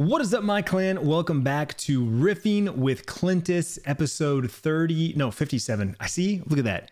[0.00, 1.04] What is up, my clan?
[1.04, 5.94] Welcome back to Riffing with Clintus, episode 30, no, 57.
[6.00, 6.40] I see.
[6.46, 6.90] Look at that.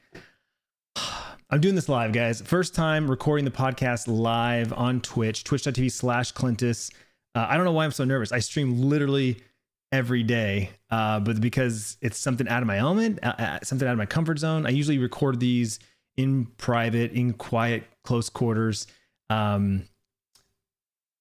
[1.50, 2.42] I'm doing this live, guys.
[2.42, 6.92] First time recording the podcast live on Twitch, twitch.tv slash Clintus.
[7.34, 8.30] Uh, I don't know why I'm so nervous.
[8.30, 9.38] I stream literally
[9.90, 13.92] every day, uh, but because it's something out of my element, uh, uh something out
[13.92, 15.78] of my comfort zone, I usually record these
[16.18, 18.86] in private, in quiet, close quarters.
[19.30, 19.84] Um,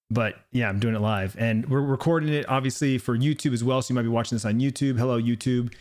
[0.10, 3.82] but yeah, I'm doing it live and we're recording it obviously for YouTube as well.
[3.82, 4.98] So you might be watching this on YouTube.
[4.98, 5.74] Hello, YouTube.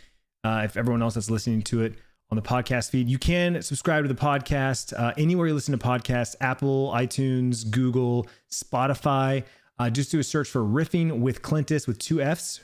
[0.43, 1.95] Uh, if everyone else that's listening to it
[2.29, 5.85] on the podcast feed, you can subscribe to the podcast uh, anywhere you listen to
[5.85, 9.43] podcasts Apple, iTunes, Google, Spotify.
[9.79, 12.61] Uh, just do a search for Riffing with Clintus with two F's,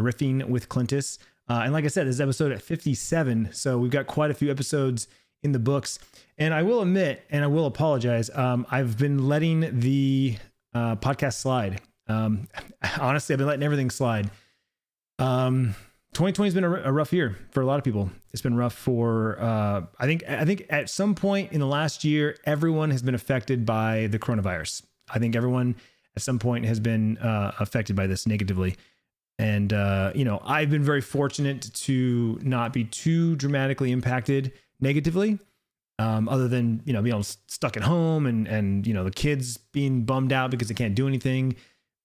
[0.00, 1.18] Riffing with Clintus.
[1.48, 3.50] Uh, and like I said, this is episode at 57.
[3.52, 5.06] So we've got quite a few episodes
[5.42, 5.98] in the books.
[6.38, 10.36] And I will admit, and I will apologize, um, I've been letting the
[10.76, 11.80] uh, podcast slide.
[12.08, 12.48] Um,
[13.00, 14.30] honestly, I've been letting everything slide.
[15.18, 15.74] Um,
[16.12, 18.10] 2020 has been a, rough year for a lot of people.
[18.32, 22.04] It's been rough for uh, I think I think at some point in the last
[22.04, 24.82] year, everyone has been affected by the coronavirus.
[25.10, 25.76] I think everyone
[26.14, 28.76] at some point has been uh, affected by this negatively.
[29.38, 35.38] And uh, you know, I've been very fortunate to not be too dramatically impacted negatively
[35.98, 39.56] um, other than you know being stuck at home and and you know the kids
[39.56, 41.56] being bummed out because they can't do anything.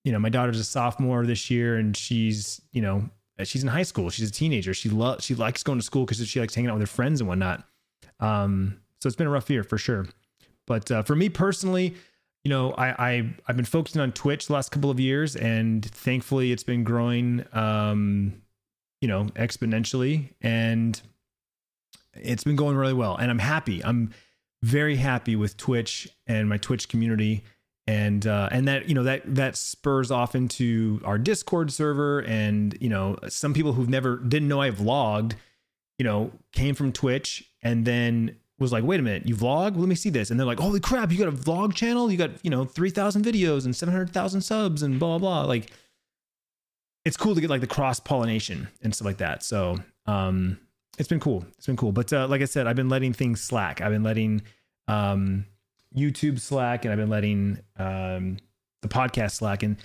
[0.04, 3.10] You know, my daughter's a sophomore this year, and she's you know
[3.44, 4.10] she's in high school.
[4.10, 4.74] She's a teenager.
[4.74, 7.22] She loves she likes going to school because she likes hanging out with her friends
[7.22, 7.64] and whatnot.
[8.20, 10.08] Um, so it's been a rough year for sure.
[10.68, 11.96] But uh, for me personally,
[12.44, 15.84] you know, I, I I've been focusing on Twitch the last couple of years, and
[15.86, 18.42] thankfully it's been growing, um,
[19.02, 20.30] you know, exponentially.
[20.42, 21.00] And
[22.14, 23.84] it's been going really well, and I'm happy.
[23.84, 24.14] I'm
[24.64, 27.44] very happy with Twitch and my Twitch community,
[27.88, 32.78] and uh, and that you know that that spurs off into our Discord server, and
[32.80, 35.34] you know some people who've never didn't know I vlogged,
[35.98, 39.78] you know, came from Twitch and then was like, wait a minute, you vlog?
[39.78, 40.32] Let me see this.
[40.32, 42.12] And they're like, holy crap, you got a vlog channel?
[42.12, 45.44] You got, you know, 3,000 videos and 700,000 subs and blah, blah.
[45.44, 45.72] Like,
[47.04, 49.44] it's cool to get like the cross pollination and stuff like that.
[49.44, 50.60] So, um,
[50.98, 51.46] it's been cool.
[51.58, 51.92] It's been cool.
[51.92, 53.82] But uh, like I said, I've been letting things slack.
[53.82, 54.42] I've been letting
[54.88, 55.46] um,
[55.96, 58.38] YouTube slack, and I've been letting um,
[58.82, 59.64] the podcast slack.
[59.64, 59.78] And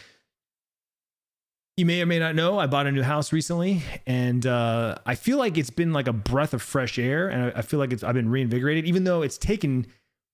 [1.76, 5.14] you may or may not know, I bought a new house recently, and uh, I
[5.14, 7.92] feel like it's been like a breath of fresh air, and I, I feel like
[7.92, 9.86] it's I've been reinvigorated, even though it's taken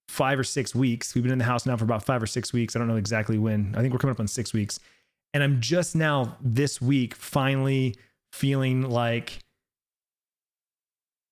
[0.07, 1.13] five or six weeks.
[1.13, 2.75] We've been in the house now for about five or six weeks.
[2.75, 3.75] I don't know exactly when.
[3.75, 4.79] I think we're coming up on six weeks,
[5.33, 7.95] and I'm just now this week finally
[8.31, 9.42] feeling like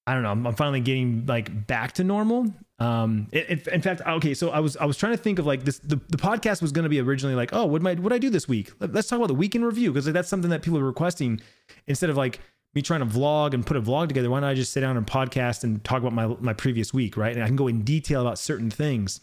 [0.08, 0.32] I don't know.
[0.32, 2.52] I'm, finally getting like back to normal.
[2.80, 4.34] Um, it, it, in fact, okay.
[4.34, 5.78] So I was I was trying to think of like this.
[5.80, 8.30] The, the podcast was going to be originally like, oh, what might what I do
[8.30, 8.72] this week?
[8.80, 11.40] Let's talk about the week in review because that's something that people are requesting
[11.86, 12.40] instead of like
[12.74, 14.30] me trying to vlog and put a vlog together.
[14.30, 17.16] Why don't I just sit down and podcast and talk about my my previous week,
[17.16, 17.34] right?
[17.34, 19.22] And I can go in detail about certain things.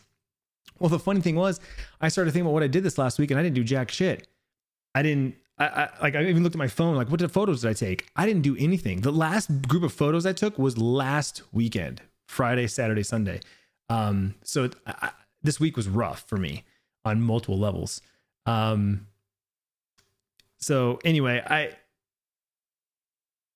[0.78, 1.59] Well, the funny thing was,
[2.00, 3.91] I started thinking about what I did this last week, and I didn't do jack
[3.91, 4.28] shit.
[4.95, 7.71] I didn't I, I, like I even looked at my phone like what photos did
[7.71, 8.09] I take?
[8.17, 9.01] I didn't do anything.
[9.01, 13.41] The last group of photos I took was last weekend, Friday, Saturday, Sunday.
[13.89, 15.11] Um, so I,
[15.43, 16.65] this week was rough for me
[17.05, 18.01] on multiple levels.
[18.47, 19.07] Um,
[20.59, 21.73] so anyway, I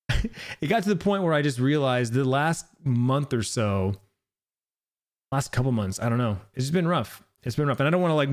[0.61, 3.95] it got to the point where I just realized the last month or so,
[5.31, 7.23] last couple months, I don't know, it's been rough.
[7.45, 8.29] It's been rough, and I don't want to like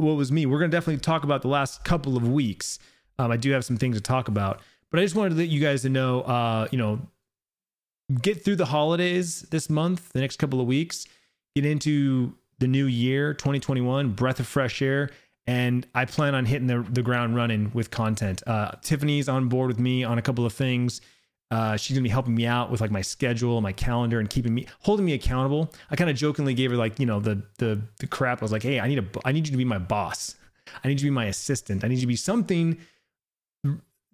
[0.00, 0.46] what was me.
[0.46, 2.78] We're gonna definitely talk about the last couple of weeks
[3.18, 4.60] um, I do have some things to talk about,
[4.90, 7.00] but I just wanted to let you guys to know, uh, you know,
[8.20, 11.06] get through the holidays this month, the next couple of weeks,
[11.54, 15.10] get into the new year, 2021, breath of fresh air.
[15.46, 18.42] And I plan on hitting the, the ground running with content.
[18.46, 21.00] Uh, Tiffany's on board with me on a couple of things.
[21.50, 24.54] Uh, she's gonna be helping me out with like my schedule, my calendar, and keeping
[24.54, 25.72] me holding me accountable.
[25.90, 28.40] I kind of jokingly gave her like you know the the the crap.
[28.40, 30.34] I was like, hey, I need a I need you to be my boss.
[30.82, 31.84] I need you to be my assistant.
[31.84, 32.78] I need you to be something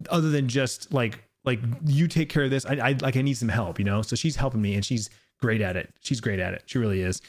[0.09, 2.67] other than just like like you take care of this.
[2.67, 4.03] I, I like I need some help, you know.
[4.03, 5.11] So she's helping me, and she's
[5.41, 5.93] great at it.
[6.01, 6.63] She's great at it.
[6.67, 7.21] She really is.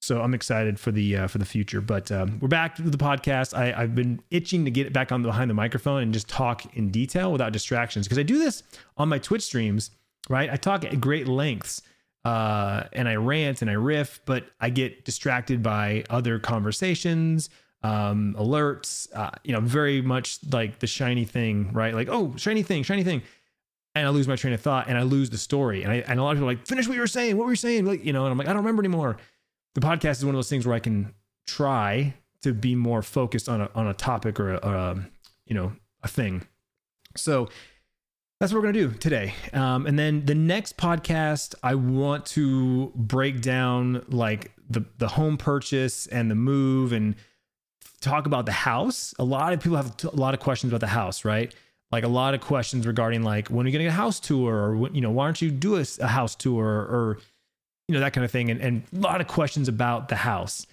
[0.00, 1.80] So I'm excited for the uh, for the future.
[1.80, 3.56] But um, we're back to the podcast.
[3.56, 6.90] I, I've been itching to get back on behind the microphone and just talk in
[6.90, 8.62] detail without distractions because I do this
[8.96, 9.90] on my Twitch streams.
[10.28, 11.82] Right, I talk at great lengths.
[12.24, 17.48] Uh, and I rant and I riff, but I get distracted by other conversations,
[17.86, 21.94] um, alerts, uh, you know, very much like the shiny thing, right?
[21.94, 23.22] Like, oh, shiny thing, shiny thing.
[23.94, 25.82] And I lose my train of thought and I lose the story.
[25.82, 27.36] And I and a lot of people are like, finish what you were saying.
[27.36, 27.86] What were you saying?
[27.86, 29.16] Like, you know, and I'm like, I don't remember anymore.
[29.74, 31.14] The podcast is one of those things where I can
[31.46, 34.96] try to be more focused on a on a topic or a, a
[35.46, 35.72] you know,
[36.02, 36.42] a thing.
[37.16, 37.48] So
[38.40, 39.34] that's what we're gonna do today.
[39.52, 45.36] Um, and then the next podcast, I want to break down like the the home
[45.36, 47.14] purchase and the move and
[48.00, 49.14] talk about the house.
[49.18, 51.54] A lot of people have a lot of questions about the house, right?
[51.92, 54.54] Like a lot of questions regarding like when are you gonna get a house tour,
[54.54, 57.18] or you know, why don't you do a, a house tour, or
[57.88, 60.66] you know that kind of thing, and, and a lot of questions about the house.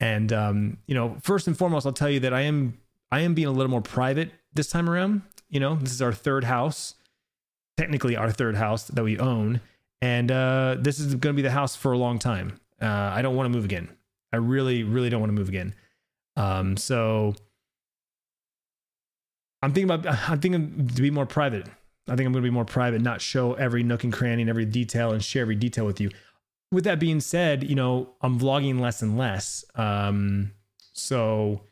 [0.00, 2.78] And um, you know, first and foremost, I'll tell you that I am
[3.10, 5.22] I am being a little more private this time around.
[5.48, 6.94] You know, this is our third house,
[7.78, 9.62] technically our third house that we own,
[10.02, 12.60] and uh, this is going to be the house for a long time.
[12.80, 13.88] Uh, I don't want to move again.
[14.32, 15.74] I really, really don't want to move again.
[16.38, 17.34] Um, so
[19.60, 21.66] I'm thinking about I'm thinking to be more private.
[22.06, 24.48] I think I'm going to be more private, not show every nook and cranny and
[24.48, 26.10] every detail and share every detail with you.
[26.72, 29.64] With that being said, you know, I'm vlogging less and less.
[29.74, 30.52] Um,
[30.92, 31.62] so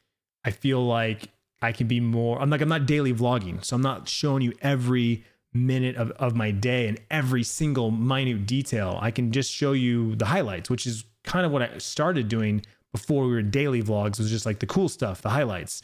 [0.44, 1.28] I feel like
[1.62, 2.40] I can be more.
[2.42, 5.24] I'm like I'm not daily vlogging, so I'm not showing you every
[5.54, 8.98] minute of, of my day and every single minute detail.
[9.00, 12.62] I can just show you the highlights, which is kind of what I started doing
[12.96, 14.18] before we were daily vlogs.
[14.18, 15.82] Was just like the cool stuff, the highlights.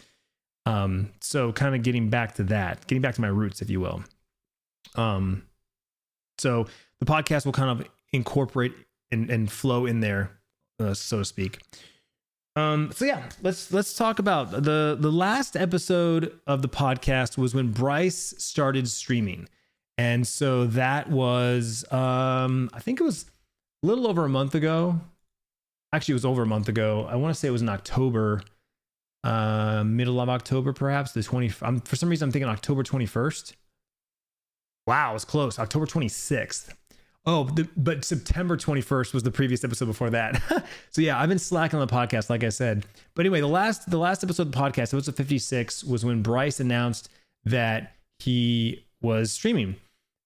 [0.65, 3.81] Um, so kind of getting back to that, getting back to my roots, if you
[3.81, 4.03] will.
[4.95, 5.45] Um,
[6.39, 6.67] so
[7.01, 8.73] the podcast will kind of incorporate
[9.11, 10.31] and, and flow in there,
[10.81, 11.59] uh, so to speak.
[12.57, 17.55] Um, so yeah, let's let's talk about the the last episode of the podcast was
[17.55, 19.49] when Bryce started streaming.
[19.99, 23.27] And so that was um I think it was
[23.83, 25.01] a little over a month ago.
[25.93, 27.07] Actually, it was over a month ago.
[27.09, 28.43] I want to say it was in October,
[29.25, 33.53] uh middle of October perhaps, the 20 I'm, for some reason I'm thinking October 21st.
[34.87, 35.59] Wow, it's close.
[35.59, 36.71] October 26th.
[37.25, 40.43] Oh, the, but September 21st was the previous episode before that.
[40.91, 42.85] so yeah, I've been slacking on the podcast, like I said.
[43.15, 46.59] But anyway, the last the last episode of the podcast, episode 56, was when Bryce
[46.59, 47.11] announced
[47.45, 49.77] that he was streaming,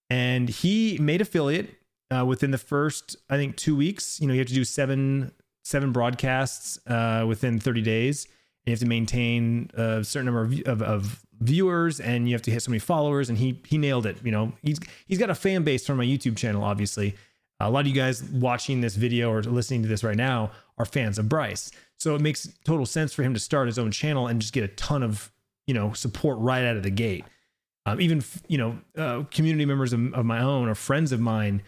[0.08, 1.74] and he made affiliate
[2.10, 4.18] uh, within the first, I think, two weeks.
[4.18, 5.32] You know, you have to do seven
[5.66, 8.28] seven broadcasts uh, within 30 days.
[8.66, 12.52] You have to maintain a certain number of, of, of viewers and you have to
[12.52, 14.52] hit so many followers and he he nailed it you know.
[14.62, 17.16] He's he's got a fan base from my youtube channel obviously.
[17.58, 20.84] A lot of you guys watching this video or listening to this right now are
[20.84, 21.72] fans of bryce.
[21.98, 24.62] So it makes total sense for him to start his own channel and just get
[24.62, 25.32] a ton of
[25.66, 27.24] you know support right out of the gate.
[27.86, 31.62] Um, even you know uh, community members of, of, my own or friends of mine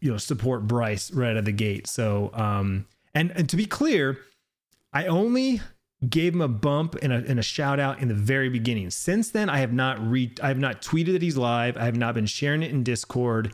[0.00, 1.88] you know support bryce right out of the gate.
[1.88, 4.18] So um and and to be clear
[4.92, 5.60] i only
[6.08, 8.90] gave him a bump and a, and a shout out in the very beginning.
[8.90, 11.76] Since then, I have not re I have not tweeted that he's live.
[11.76, 13.52] I have not been sharing it in Discord.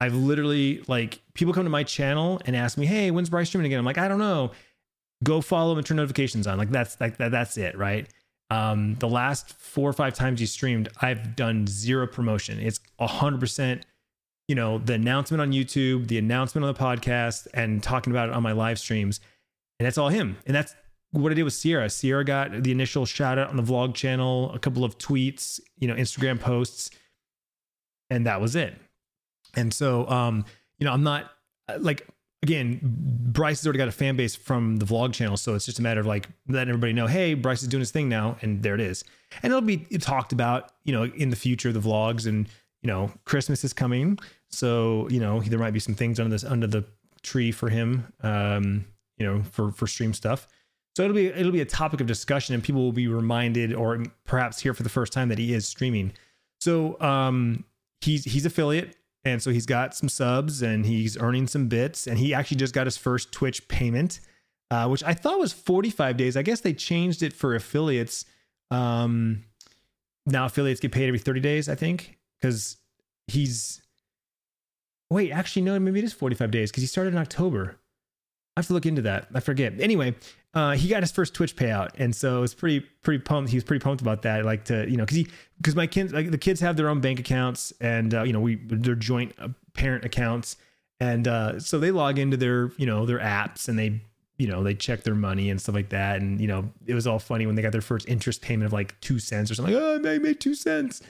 [0.00, 3.66] I've literally like people come to my channel and ask me, "Hey, when's Bryce streaming
[3.66, 4.52] again?" I'm like, "I don't know."
[5.24, 6.58] Go follow him and turn notifications on.
[6.58, 8.06] Like that's like that, that's it, right?
[8.50, 12.60] Um, the last four or five times he streamed, I've done zero promotion.
[12.60, 13.86] It's hundred percent,
[14.48, 18.34] you know, the announcement on YouTube, the announcement on the podcast, and talking about it
[18.34, 19.20] on my live streams,
[19.78, 20.36] and that's all him.
[20.46, 20.74] And that's
[21.10, 21.90] what I did with Sierra.
[21.90, 25.88] Sierra got the initial shout out on the vlog channel, a couple of tweets, you
[25.88, 26.90] know, Instagram posts,
[28.10, 28.74] and that was it.
[29.54, 30.44] And so, um,
[30.78, 31.30] you know, I'm not
[31.78, 32.06] like
[32.42, 35.78] again, Bryce has already got a fan base from the vlog channel, so it's just
[35.78, 38.62] a matter of like letting everybody know, hey, Bryce is doing his thing now, and
[38.62, 39.02] there it is.
[39.42, 42.46] And it'll be talked about, you know, in the future, the vlogs, and
[42.82, 44.18] you know, Christmas is coming,
[44.50, 46.84] so you know, there might be some things under this under the
[47.22, 48.86] tree for him, um,
[49.18, 50.48] you know, for for stream stuff.
[50.96, 54.02] So it'll be it'll be a topic of discussion, and people will be reminded, or
[54.24, 56.12] perhaps hear for the first time, that he is streaming.
[56.60, 57.64] So um,
[58.00, 62.16] he's he's affiliate, and so he's got some subs, and he's earning some bits, and
[62.16, 64.20] he actually just got his first Twitch payment,
[64.70, 66.34] uh, which I thought was 45 days.
[66.34, 68.24] I guess they changed it for affiliates.
[68.70, 69.44] Um,
[70.24, 72.78] now affiliates get paid every 30 days, I think, because
[73.26, 73.82] he's.
[75.10, 77.76] Wait, actually, no, maybe it is 45 days because he started in October.
[78.56, 79.28] I have to look into that.
[79.34, 79.74] I forget.
[79.80, 80.14] Anyway,
[80.54, 83.50] uh, he got his first Twitch payout, and so it was pretty pretty pumped.
[83.50, 84.46] He was pretty pumped about that.
[84.46, 87.00] Like to you know, because he because my kids like the kids have their own
[87.00, 90.56] bank accounts, and uh, you know we their joint uh, parent accounts,
[90.98, 94.00] and uh, so they log into their you know their apps and they
[94.38, 96.22] you know they check their money and stuff like that.
[96.22, 98.72] And you know it was all funny when they got their first interest payment of
[98.72, 99.74] like two cents or something.
[99.74, 101.02] Like, oh, I made two cents.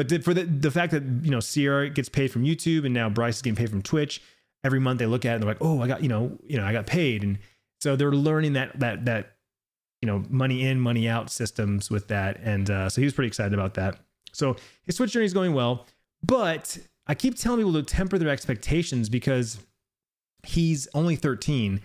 [0.00, 3.10] But for the the fact that you know Sierra gets paid from YouTube and now
[3.10, 4.22] Bryce is getting paid from Twitch,
[4.64, 6.56] every month they look at it and they're like, oh, I got you know you
[6.56, 7.22] know I got paid.
[7.22, 7.38] And
[7.82, 9.36] so they're learning that that that
[10.00, 13.28] you know money in money out systems with that, and uh, so he was pretty
[13.28, 13.98] excited about that.
[14.32, 15.86] So his Twitch journey is going well,
[16.22, 19.58] but I keep telling people to temper their expectations because
[20.46, 21.78] he's only 13,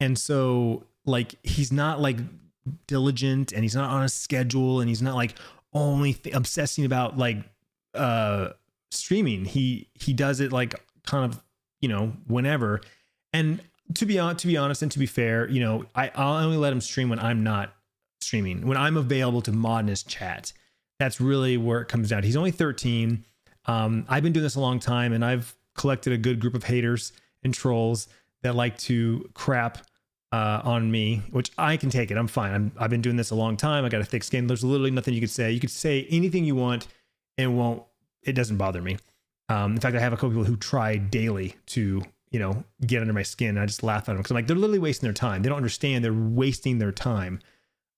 [0.00, 2.18] and so like he's not like
[2.86, 5.34] diligent and he's not on a schedule and he's not like
[5.72, 7.38] only th- obsessing about like
[7.94, 8.50] uh
[8.90, 9.44] streaming.
[9.44, 10.74] He he does it like
[11.06, 11.42] kind of
[11.80, 12.80] you know whenever.
[13.32, 13.60] And
[13.94, 16.56] to be on to be honest and to be fair, you know I I'll only
[16.56, 17.74] let him stream when I'm not
[18.20, 20.52] streaming when I'm available to mod in his chat.
[20.98, 22.22] That's really where it comes down.
[22.22, 23.24] He's only 13.
[23.66, 26.64] Um, I've been doing this a long time, and I've collected a good group of
[26.64, 28.08] haters and trolls
[28.42, 29.78] that like to crap
[30.32, 32.16] uh, on me, which I can take it.
[32.16, 32.72] I'm fine.
[32.76, 33.84] i have been doing this a long time.
[33.84, 34.46] I got a thick skin.
[34.46, 35.50] There's literally nothing you could say.
[35.50, 36.86] You could say anything you want,
[37.36, 37.82] it won't.
[38.22, 38.98] It doesn't bother me.
[39.48, 43.00] Um, in fact, I have a couple people who try daily to you know get
[43.00, 43.50] under my skin.
[43.50, 45.42] And I just laugh at them because I'm like, they're literally wasting their time.
[45.42, 46.04] They don't understand.
[46.04, 47.40] They're wasting their time.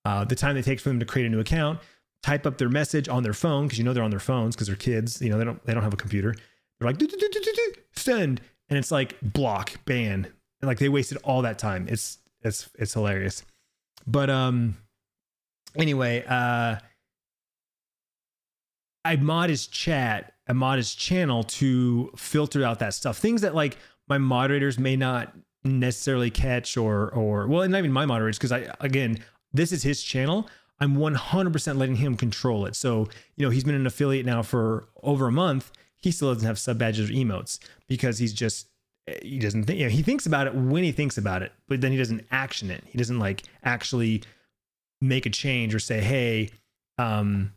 [0.04, 1.80] Uh, the time it takes for them to create a new account,
[2.22, 4.66] type up their message on their phone because you know they're on their phones because
[4.66, 5.20] they're kids.
[5.20, 6.34] You know they don't they don't have a computer.
[6.78, 7.00] They're like
[7.94, 10.26] send, and it's like block ban,
[10.60, 11.86] and like they wasted all that time.
[11.88, 13.42] It's it's it's hilarious.
[14.06, 14.76] But um,
[15.74, 16.76] anyway, uh,
[19.06, 23.18] I mod his chat, I mod his channel to filter out that stuff.
[23.18, 25.32] Things that like my moderators may not
[25.64, 29.18] necessarily catch or or well, not even my moderators because I again
[29.52, 30.48] this is his channel.
[30.78, 32.76] I'm 100% letting him control it.
[32.76, 35.72] So, you know, he's been an affiliate now for over a month.
[35.96, 37.58] He still doesn't have sub badges or emotes
[37.88, 38.68] because he's just,
[39.22, 41.80] he doesn't think, you know, he thinks about it when he thinks about it, but
[41.80, 42.84] then he doesn't action it.
[42.86, 44.22] He doesn't like actually
[45.00, 46.50] make a change or say, hey,
[46.98, 47.52] um,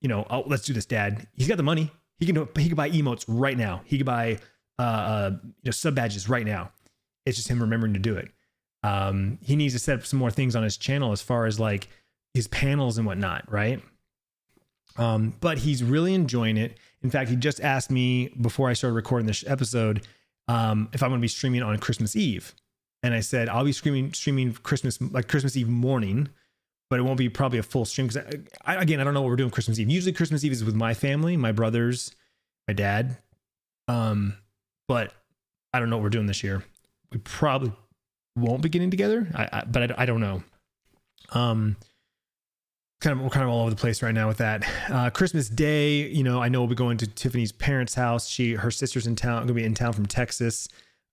[0.00, 1.26] you know, oh, let's do this, dad.
[1.34, 1.90] He's got the money.
[2.18, 3.82] He can do, he can buy emotes right now.
[3.84, 4.38] He can buy,
[4.78, 6.72] uh, uh, you know, sub badges right now.
[7.26, 8.30] It's just him remembering to do it.
[8.82, 11.60] Um, he needs to set up some more things on his channel as far as
[11.60, 11.88] like
[12.34, 13.82] his panels and whatnot, right?
[14.96, 16.78] Um, but he's really enjoying it.
[17.02, 20.06] In fact, he just asked me before I started recording this episode
[20.48, 22.54] um, if I'm going to be streaming on Christmas Eve,
[23.02, 26.28] and I said I'll be streaming streaming Christmas like Christmas Eve morning,
[26.90, 28.22] but it won't be probably a full stream because
[28.66, 29.88] again I don't know what we're doing Christmas Eve.
[29.88, 32.14] Usually Christmas Eve is with my family, my brothers,
[32.68, 33.16] my dad,
[33.88, 34.34] um,
[34.88, 35.14] but
[35.72, 36.64] I don't know what we're doing this year.
[37.12, 37.72] We probably
[38.36, 39.28] won't be getting together.
[39.34, 40.42] I, I but I, I, don't know.
[41.32, 41.76] Um,
[43.00, 44.64] kind of we're kind of all over the place right now with that.
[44.88, 48.28] Uh, Christmas Day, you know, I know we'll be going to Tiffany's parents' house.
[48.28, 50.68] She her sister's in town, gonna be in town from Texas.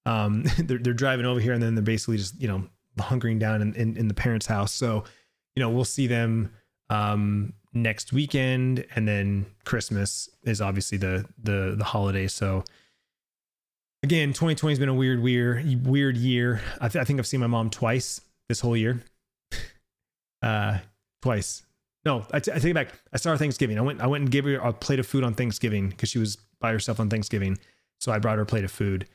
[0.05, 2.63] Um, they're they're driving over here, and then they're basically just you know
[2.97, 4.73] hunkering down in, in, in the parents' house.
[4.73, 5.03] So,
[5.57, 6.51] you know, we'll see them
[6.91, 12.27] um next weekend, and then Christmas is obviously the the the holiday.
[12.27, 12.63] So
[14.03, 16.61] again, 2020 has been a weird, weird, weird year.
[16.79, 19.01] I, th- I think I've seen my mom twice this whole year.
[20.43, 20.77] uh,
[21.23, 21.63] twice.
[22.05, 22.89] No, I, t- I take it back.
[23.11, 23.79] I saw her Thanksgiving.
[23.79, 26.19] I went, I went and gave her a plate of food on Thanksgiving because she
[26.19, 27.57] was by herself on Thanksgiving.
[27.99, 29.07] So I brought her a plate of food.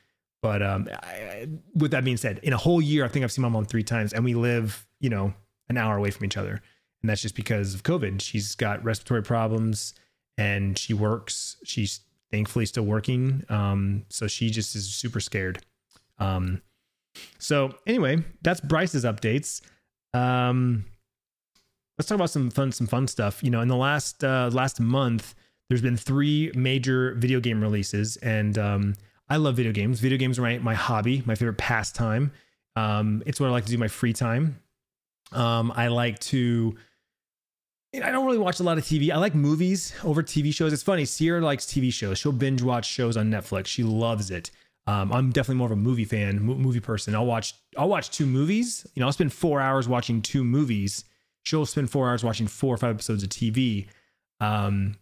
[0.42, 1.46] But um, I,
[1.76, 3.84] with that being said, in a whole year, I think I've seen my mom three
[3.84, 5.32] times, and we live, you know,
[5.72, 6.62] an hour away from each other,
[7.02, 8.20] and that's just because of COVID.
[8.20, 9.94] She's got respiratory problems,
[10.38, 11.56] and she works.
[11.64, 12.00] She's
[12.30, 13.44] thankfully still working.
[13.48, 15.64] Um, so she just is super scared.
[16.18, 16.62] Um,
[17.38, 19.60] so anyway, that's Bryce's updates.
[20.14, 20.86] Um,
[21.98, 23.42] let's talk about some fun, some fun stuff.
[23.42, 25.34] You know, in the last uh, last month,
[25.68, 28.94] there's been three major video game releases, and um,
[29.28, 30.00] I love video games.
[30.00, 32.32] Video games are my my hobby, my favorite pastime.
[32.76, 34.58] Um, it's what I like to do my free time.
[35.34, 36.76] Um, I like to
[37.94, 39.10] I don't really watch a lot of TV.
[39.12, 40.72] I like movies over TV shows.
[40.72, 41.04] It's funny.
[41.04, 42.18] Sierra likes TV shows.
[42.18, 43.66] She'll binge watch shows on Netflix.
[43.66, 44.50] She loves it.
[44.86, 47.14] Um, I'm definitely more of a movie fan, movie person.
[47.14, 47.54] I'll watch.
[47.76, 48.86] I'll watch two movies.
[48.94, 51.04] You know, I'll spend four hours watching two movies.
[51.42, 53.88] She'll spend four hours watching four or five episodes of TV.
[54.40, 54.96] Um,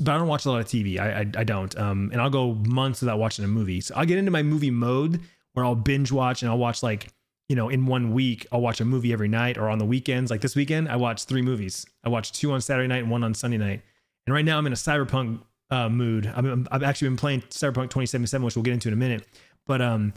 [0.00, 0.98] but I don't watch a lot of TV.
[0.98, 1.76] I I, I don't.
[1.78, 3.82] Um, and I'll go months without watching a movie.
[3.82, 5.20] So I'll get into my movie mode
[5.52, 7.08] where I'll binge watch and I'll watch like
[7.48, 10.30] you know, in one week, I'll watch a movie every night or on the weekends.
[10.30, 11.86] Like this weekend, I watched three movies.
[12.04, 13.82] I watched two on Saturday night and one on Sunday night.
[14.26, 16.30] And right now I'm in a cyberpunk uh, mood.
[16.34, 19.26] I'm, I've actually been playing Cyberpunk 2077, which we'll get into in a minute.
[19.66, 20.12] But um,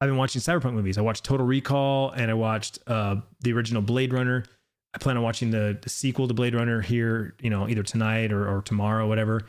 [0.00, 0.96] I've been watching cyberpunk movies.
[0.96, 4.44] I watched Total Recall and I watched uh, the original Blade Runner.
[4.94, 8.32] I plan on watching the, the sequel to Blade Runner here, you know, either tonight
[8.32, 9.42] or, or tomorrow, whatever.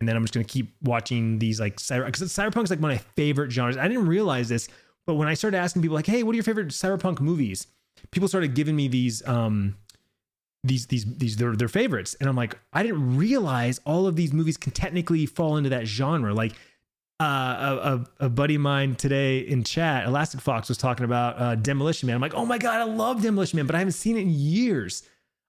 [0.00, 2.92] And then I'm just gonna keep watching these like cyber because cyberpunk is like one
[2.92, 3.76] of my favorite genres.
[3.76, 4.68] I didn't realize this
[5.06, 7.66] but when I started asking people like, "Hey, what are your favorite cyberpunk movies?"
[8.10, 9.76] People started giving me these um
[10.64, 14.32] these these these their their favorites, and I'm like, I didn't realize all of these
[14.32, 16.34] movies can technically fall into that genre.
[16.34, 16.52] Like
[17.18, 21.54] uh, a, a buddy of mine today in chat, Elastic Fox, was talking about uh,
[21.54, 22.16] Demolition Man.
[22.16, 24.30] I'm like, oh my god, I love Demolition Man, but I haven't seen it in
[24.30, 25.02] years.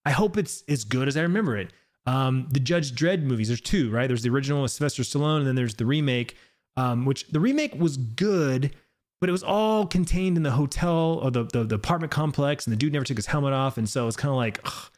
[0.06, 1.74] I hope it's as good as I remember it.
[2.06, 4.08] Um, the Judge Dredd movies, there's two, right?
[4.08, 6.38] There's the original with Sylvester Stallone, and then there's the remake,
[6.78, 8.74] um, which the remake was good,
[9.20, 12.72] but it was all contained in the hotel or the, the, the apartment complex and
[12.72, 14.90] the dude never took his helmet off and so it's kind of like ugh,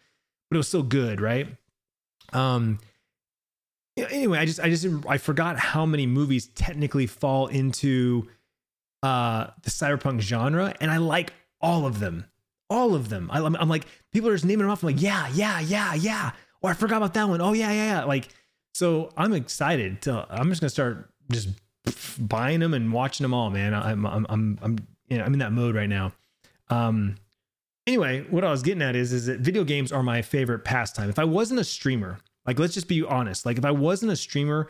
[0.49, 1.47] but it was still good right
[2.33, 2.79] Um.
[3.97, 8.27] Anyway, I just I just I forgot how many movies technically fall into
[9.03, 12.25] uh the cyberpunk genre, and I like all of them,
[12.69, 13.29] all of them.
[13.29, 14.83] I, I'm like people are just naming them off.
[14.83, 16.31] I'm like, yeah, yeah, yeah, yeah.
[16.61, 17.41] Or I forgot about that one.
[17.41, 18.03] Oh yeah, yeah, yeah.
[18.05, 18.29] Like,
[18.73, 20.25] so I'm excited to.
[20.29, 21.49] I'm just gonna start just
[22.19, 23.73] buying them and watching them all, man.
[23.73, 24.77] I'm I'm I'm I'm
[25.07, 26.11] you know, I'm in that mode right now.
[26.69, 27.15] Um
[27.87, 31.09] anyway, what I was getting at is is that video games are my favorite pastime.
[31.09, 34.15] If I wasn't a streamer, like let's just be honest, like if I wasn't a
[34.15, 34.67] streamer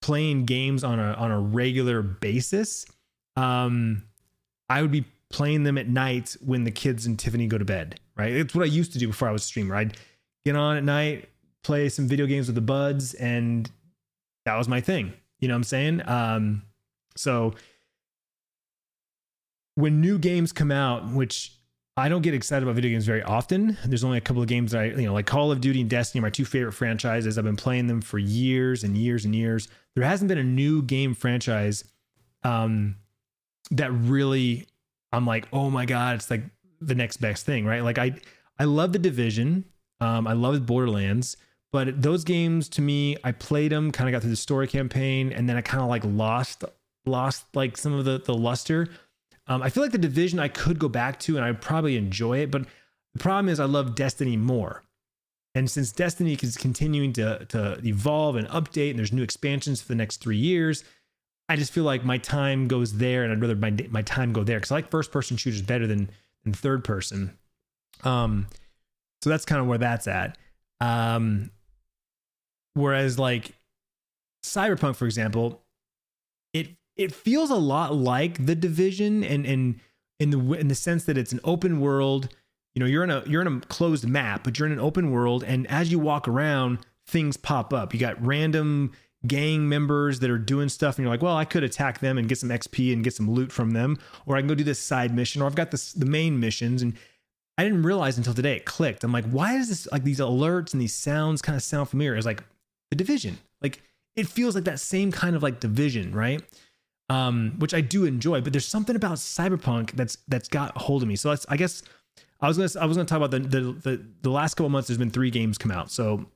[0.00, 2.84] playing games on a on a regular basis,
[3.36, 4.02] um
[4.68, 7.98] I would be playing them at night when the kids and Tiffany go to bed,
[8.16, 8.32] right?
[8.32, 9.74] It's what I used to do before I was a streamer.
[9.74, 9.96] I'd
[10.44, 11.28] get on at night,
[11.62, 13.70] play some video games with the buds and
[14.44, 15.12] that was my thing.
[15.42, 16.08] You know what I'm saying?
[16.08, 16.62] Um
[17.14, 17.52] so
[19.74, 21.52] when new games come out, which
[21.96, 23.76] I don't get excited about video games very often.
[23.84, 25.90] There's only a couple of games that I, you know, like Call of Duty and
[25.90, 27.36] Destiny, are my two favorite franchises.
[27.36, 29.68] I've been playing them for years and years and years.
[29.94, 31.84] There hasn't been a new game franchise
[32.44, 32.96] um,
[33.72, 34.66] that really
[35.12, 36.44] I'm like, oh my god, it's like
[36.80, 37.82] the next best thing, right?
[37.82, 38.14] Like I,
[38.58, 39.66] I love the Division.
[40.00, 41.36] Um, I love Borderlands,
[41.72, 45.32] but those games to me, I played them, kind of got through the story campaign,
[45.32, 46.64] and then I kind of like lost,
[47.06, 48.88] lost like some of the the luster.
[49.46, 52.38] Um, I feel like the division I could go back to and I'd probably enjoy
[52.38, 52.62] it, but
[53.14, 54.84] the problem is I love Destiny more.
[55.54, 59.88] And since Destiny is continuing to, to evolve and update, and there's new expansions for
[59.88, 60.84] the next three years,
[61.48, 64.44] I just feel like my time goes there, and I'd rather my my time go
[64.44, 66.08] there because I like first person shooters better than
[66.44, 67.36] than third person.
[68.04, 68.46] Um,
[69.22, 70.38] so that's kind of where that's at.
[70.80, 71.50] Um,
[72.74, 73.52] whereas like
[74.44, 75.62] Cyberpunk, for example,
[76.52, 79.80] it it feels a lot like the division and and
[80.18, 82.28] in the in the sense that it's an open world.
[82.74, 85.10] You know you're in a you're in a closed map but you're in an open
[85.10, 87.92] world and as you walk around things pop up.
[87.92, 88.92] You got random
[89.26, 92.28] gang members that are doing stuff and you're like well i could attack them and
[92.28, 94.80] get some xp and get some loot from them or i can go do this
[94.80, 96.82] side mission or i've got this the main missions.
[96.82, 96.94] And
[97.56, 99.04] i didn't realize until today it clicked.
[99.04, 102.16] I'm like why is this like these alerts and these sounds kind of sound familiar?
[102.16, 102.42] It's like
[102.92, 103.82] the division like
[104.14, 106.42] it feels like that same kind of like division right
[107.12, 108.40] um, which I do enjoy.
[108.40, 111.16] But there's something about Cyberpunk that's that's got hold of me.
[111.16, 111.82] So I guess
[112.40, 114.88] I was gonna I was gonna talk about the the the, the last couple months.
[114.88, 115.90] There's been three games come out.
[115.90, 116.26] So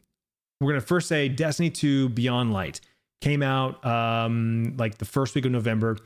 [0.60, 2.80] we're gonna first say Destiny 2 Beyond Light
[3.20, 5.96] came out um, like the first week of November.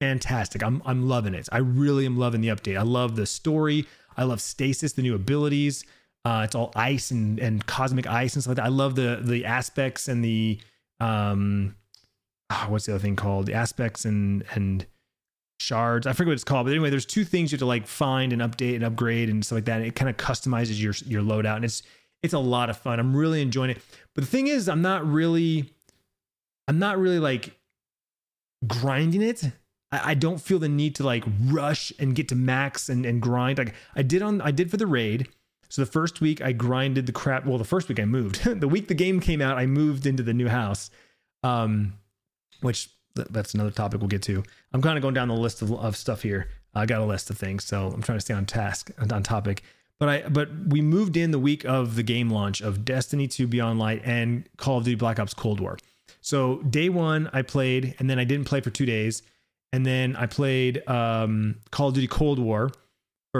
[0.00, 0.62] Fantastic.
[0.62, 1.48] I'm I'm loving it.
[1.50, 2.78] I really am loving the update.
[2.78, 3.86] I love the story.
[4.16, 5.84] I love Stasis, the new abilities.
[6.24, 8.64] Uh, it's all ice and and cosmic ice and stuff like that.
[8.64, 10.58] I love the the aspects and the
[11.00, 11.74] um
[12.50, 13.46] oh, what's the other thing called?
[13.46, 14.86] The aspects and and
[15.60, 16.06] shards.
[16.06, 18.32] I forget what it's called, but anyway, there's two things you have to like find
[18.32, 19.78] and update and upgrade and stuff like that.
[19.78, 21.82] And it kind of customizes your your loadout, and it's
[22.22, 22.98] it's a lot of fun.
[22.98, 23.78] I'm really enjoying it.
[24.14, 25.70] But the thing is, I'm not really,
[26.68, 27.58] I'm not really like
[28.66, 29.44] grinding it.
[29.92, 33.20] I, I don't feel the need to like rush and get to max and and
[33.20, 33.58] grind.
[33.58, 35.28] Like I did on I did for the raid.
[35.74, 37.46] So the first week I grinded the crap.
[37.46, 38.44] Well, the first week I moved.
[38.60, 40.88] the week the game came out, I moved into the new house.
[41.42, 41.94] Um,
[42.60, 44.44] which th- that's another topic we'll get to.
[44.72, 46.48] I'm kind of going down the list of, of stuff here.
[46.76, 49.24] I got a list of things, so I'm trying to stay on task and on
[49.24, 49.64] topic.
[49.98, 53.48] But I but we moved in the week of the game launch of Destiny 2
[53.48, 55.76] Beyond Light and Call of Duty Black Ops Cold War.
[56.20, 59.22] So day one I played, and then I didn't play for two days,
[59.72, 62.70] and then I played um, Call of Duty Cold War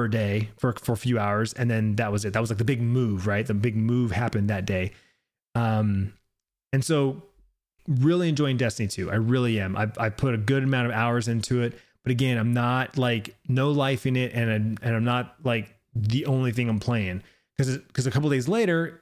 [0.03, 2.33] a day for for a few hours, and then that was it.
[2.33, 3.47] That was like the big move, right?
[3.47, 4.91] The big move happened that day.
[5.55, 6.15] Um,
[6.73, 7.23] and so
[7.87, 9.11] really enjoying Destiny 2.
[9.13, 9.77] I really am.
[9.77, 11.79] I, I put a good amount of hours into it.
[12.03, 15.75] But again, I'm not like no life in it, and I'm, and I'm not like
[15.95, 17.23] the only thing I'm playing
[17.57, 19.01] because because a couple days later,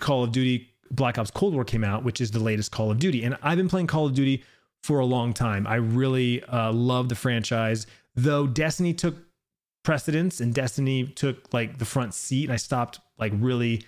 [0.00, 2.98] Call of Duty Black Ops Cold War came out, which is the latest Call of
[2.98, 4.44] Duty, and I've been playing Call of Duty
[4.82, 5.66] for a long time.
[5.66, 9.16] I really uh, love the franchise, though Destiny took
[9.82, 13.84] precedence and Destiny took like the front seat, and I stopped like really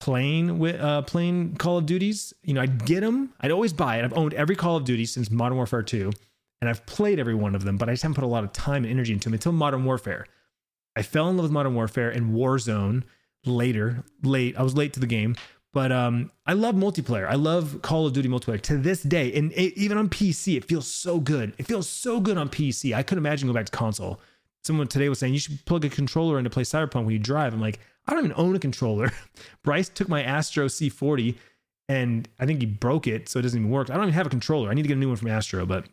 [0.00, 2.32] playing with uh playing Call of Duties.
[2.42, 3.32] You know, I'd get them.
[3.40, 4.04] I'd always buy it.
[4.04, 6.10] I've owned every Call of Duty since Modern Warfare 2,
[6.60, 8.52] and I've played every one of them, but I just haven't put a lot of
[8.52, 10.26] time and energy into them until Modern Warfare.
[10.96, 13.04] I fell in love with Modern Warfare and Warzone
[13.44, 14.04] later.
[14.22, 14.58] Late.
[14.58, 15.36] I was late to the game.
[15.72, 17.28] But um, I love multiplayer.
[17.28, 20.64] I love Call of Duty multiplayer to this day, and it, even on PC, it
[20.64, 21.54] feels so good.
[21.58, 22.94] It feels so good on PC.
[22.94, 24.20] I couldn't imagine going back to console.
[24.64, 27.18] Someone today was saying you should plug a controller in to play Cyberpunk when you
[27.18, 27.54] drive.
[27.54, 29.10] I'm like, I don't even own a controller.
[29.62, 31.36] Bryce took my Astro C40
[31.88, 33.88] and I think he broke it, so it doesn't even work.
[33.88, 34.70] I don't even have a controller.
[34.70, 35.86] I need to get a new one from Astro, but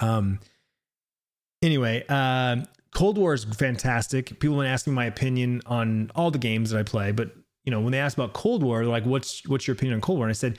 [0.00, 0.38] um
[1.62, 2.56] anyway, uh,
[2.94, 4.38] Cold War is fantastic.
[4.40, 7.32] People have been asking my opinion on all the games that I play, but
[7.64, 10.00] you know, when they asked about Cold War, they're like, "What's what's your opinion on
[10.00, 10.58] Cold War?" And I said,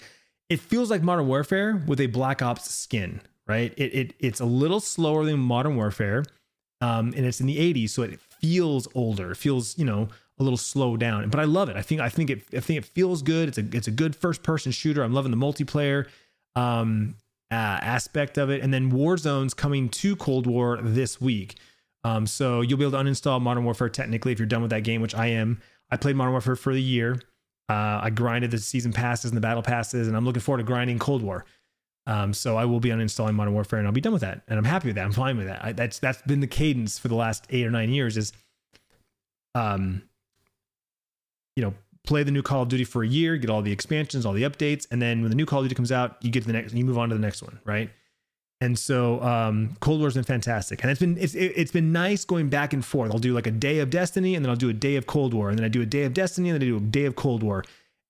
[0.50, 3.74] "It feels like Modern Warfare with a Black Ops skin, right?
[3.78, 6.24] It, it it's a little slower than Modern Warfare,
[6.82, 9.36] um, and it's in the '80s, so it feels older.
[9.36, 11.30] Feels, you know, a little slow down.
[11.30, 11.76] But I love it.
[11.76, 13.50] I think I think it I think it feels good.
[13.50, 15.04] It's a it's a good first person shooter.
[15.04, 16.08] I'm loving the multiplayer
[16.56, 17.16] um,
[17.52, 18.62] uh, aspect of it.
[18.62, 21.56] And then Warzone's coming to Cold War this week.
[22.04, 24.84] Um, so you'll be able to uninstall Modern Warfare technically if you're done with that
[24.84, 25.60] game, which I am.
[25.92, 27.20] I played Modern Warfare for the year.
[27.68, 30.64] Uh, I grinded the season passes and the battle passes, and I'm looking forward to
[30.64, 31.46] grinding Cold War.
[32.10, 34.58] Um, so I will be uninstalling Modern Warfare, and I'll be done with that, and
[34.58, 35.06] I'm happy with that.
[35.06, 35.64] I'm fine with that.
[35.64, 38.18] I, that's that's been the cadence for the last eight or nine years.
[38.18, 38.34] Is,
[39.54, 40.02] um,
[41.56, 41.76] you know,
[42.08, 44.42] play the new Call of Duty for a year, get all the expansions, all the
[44.42, 46.54] updates, and then when the new Call of Duty comes out, you get to the
[46.54, 47.92] next, you move on to the next one, right?
[48.60, 52.50] And so um, Cold War's been fantastic, and it's been it's it's been nice going
[52.50, 53.12] back and forth.
[53.12, 55.36] I'll do like a day of Destiny, and then I'll do a day of Cold
[55.36, 57.06] War, and then I do a day of Destiny, and then I do a day
[57.06, 57.64] of Cold War,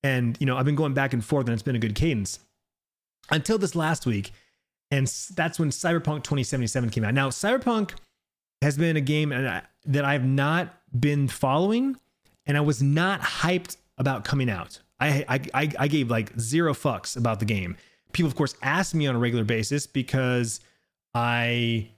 [0.04, 2.40] and you know I've been going back and forth, and it's been a good cadence
[3.32, 4.32] until this last week,
[4.92, 7.14] and that's when Cyberpunk 2077 came out.
[7.14, 7.92] Now Cyberpunk
[8.62, 11.98] has been a game that I've not been following,
[12.46, 14.80] and I was not hyped about coming out.
[15.00, 17.78] I I I gave like zero fucks about the game
[18.14, 20.60] people of course ask me on a regular basis because
[21.14, 21.90] I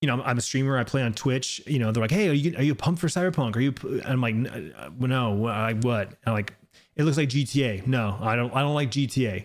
[0.00, 0.76] you know, I'm a streamer.
[0.76, 1.62] I play on Twitch.
[1.64, 3.54] You know, they're like, "Hey, are you are you pumped for Cyberpunk?
[3.54, 3.72] Are you?"
[4.04, 6.54] I'm like, uh, "No, I what?" I'm like,
[6.96, 8.52] "It looks like GTA." No, I don't.
[8.52, 9.44] I don't like GTA.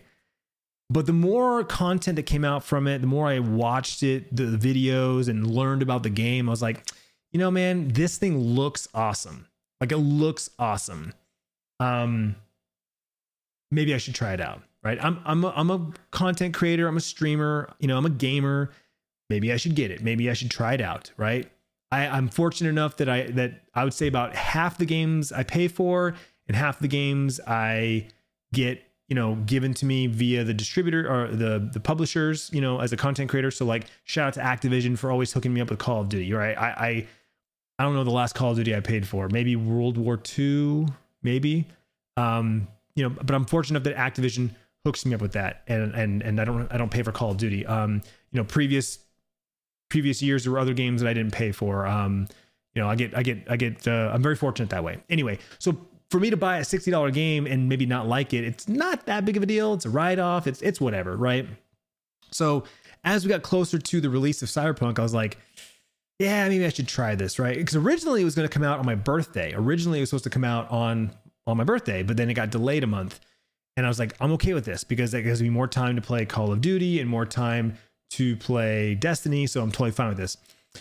[0.90, 4.58] But the more content that came out from it, the more I watched it, the
[4.58, 6.90] videos, and learned about the game, I was like,
[7.32, 9.48] you know, man, this thing looks awesome.
[9.82, 11.14] Like it looks awesome.
[11.80, 12.38] Um,
[13.70, 15.04] maybe I should try it out right?
[15.04, 16.88] I'm I'm a, I'm a content creator.
[16.88, 17.70] I'm a streamer.
[17.80, 18.72] You know, I'm a gamer.
[19.30, 20.02] Maybe I should get it.
[20.02, 21.52] Maybe I should try it out, right?
[21.92, 25.44] I, I'm fortunate enough that I that I would say about half the games I
[25.44, 26.16] pay for
[26.48, 28.08] and half the games I
[28.54, 32.80] get you know given to me via the distributor or the the publishers you know
[32.80, 35.70] as a content creator so like shout out to activision for always hooking me up
[35.70, 37.08] with call of duty right i i,
[37.80, 40.88] I don't know the last call of duty i paid for maybe world war ii
[41.24, 41.68] maybe
[42.18, 44.52] um you know but i'm fortunate that activision
[44.88, 47.32] hooks me up with that, and and and I don't I don't pay for Call
[47.32, 47.66] of Duty.
[47.66, 49.00] Um, you know, previous
[49.90, 51.86] previous years there were other games that I didn't pay for.
[51.86, 52.28] Um,
[52.74, 55.00] you know, I get I get I get uh, I'm very fortunate that way.
[55.10, 55.78] Anyway, so
[56.12, 59.06] for me to buy a sixty dollar game and maybe not like it, it's not
[59.06, 59.74] that big of a deal.
[59.74, 60.48] It's a write off.
[60.48, 61.48] It's it's whatever, right?
[62.32, 62.64] So
[63.04, 65.38] as we got closer to the release of Cyberpunk, I was like,
[66.20, 67.58] yeah, maybe I should try this, right?
[67.58, 69.54] Because originally it was going to come out on my birthday.
[69.54, 71.12] Originally it was supposed to come out on
[71.46, 73.20] on my birthday, but then it got delayed a month.
[73.78, 76.02] And I was like, I'm okay with this because that gives me more time to
[76.02, 77.78] play Call of Duty and more time
[78.12, 79.46] to play Destiny.
[79.46, 80.38] So I'm totally fine with this.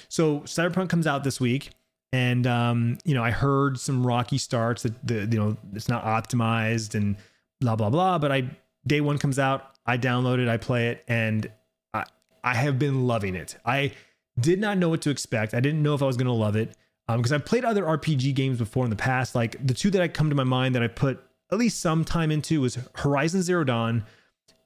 [0.08, 1.70] So Cyberpunk comes out this week.
[2.12, 6.04] And um, you know, I heard some rocky starts that the you know it's not
[6.04, 7.16] optimized and
[7.60, 8.18] blah blah blah.
[8.18, 8.50] But I
[8.86, 11.50] day one comes out, I download it, I play it, and
[11.92, 12.04] I
[12.44, 13.56] I have been loving it.
[13.64, 13.92] I
[14.38, 15.54] did not know what to expect.
[15.54, 16.76] I didn't know if I was gonna love it
[17.08, 19.34] because um, I've played other RPG games before in the past.
[19.34, 22.04] Like the two that I come to my mind that I put at least some
[22.04, 24.04] time into was Horizon Zero Dawn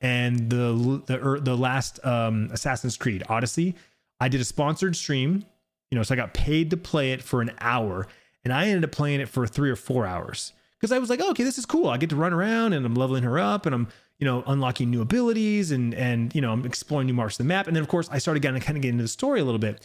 [0.01, 3.75] and the the er, the last um, Assassin's Creed Odyssey.
[4.21, 5.45] I did a sponsored stream,
[5.91, 8.07] you know, so I got paid to play it for an hour,
[8.45, 11.21] and I ended up playing it for three or four hours because I was like,
[11.23, 11.89] oh, okay, this is cool.
[11.89, 14.91] I get to run around and I'm leveling her up, and I'm you know unlocking
[14.91, 17.83] new abilities and and you know I'm exploring new marks of the map, and then
[17.83, 19.85] of course I started getting kind of getting into the story a little bit.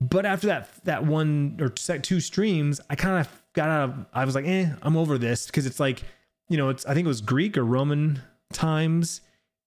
[0.00, 4.24] But after that that one or two streams, I kind of got out of I
[4.24, 6.02] was like, eh, I'm over this because it's like,
[6.48, 8.20] you know, it's I think it was Greek or Roman
[8.52, 9.20] times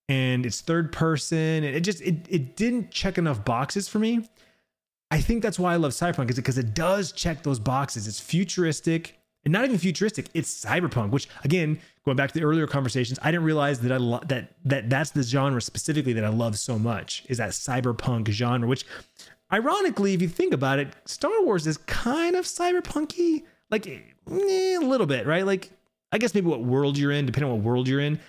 [0.10, 4.28] and it's third person and it just it it didn't check enough boxes for me.
[5.10, 8.08] I think that's why I love Cyberpunk is because it does check those boxes.
[8.08, 9.18] It's futuristic
[9.48, 10.28] and not even futuristic.
[10.34, 13.98] It's cyberpunk, which again, going back to the earlier conversations, I didn't realize that I
[13.98, 18.28] lo- that that that's the genre specifically that I love so much is that cyberpunk
[18.28, 18.68] genre.
[18.68, 18.86] Which,
[19.54, 24.80] ironically, if you think about it, Star Wars is kind of cyberpunky like eh, a
[24.80, 25.46] little bit, right?
[25.46, 25.72] Like
[26.12, 28.20] I guess maybe what world you're in, depending on what world you're in.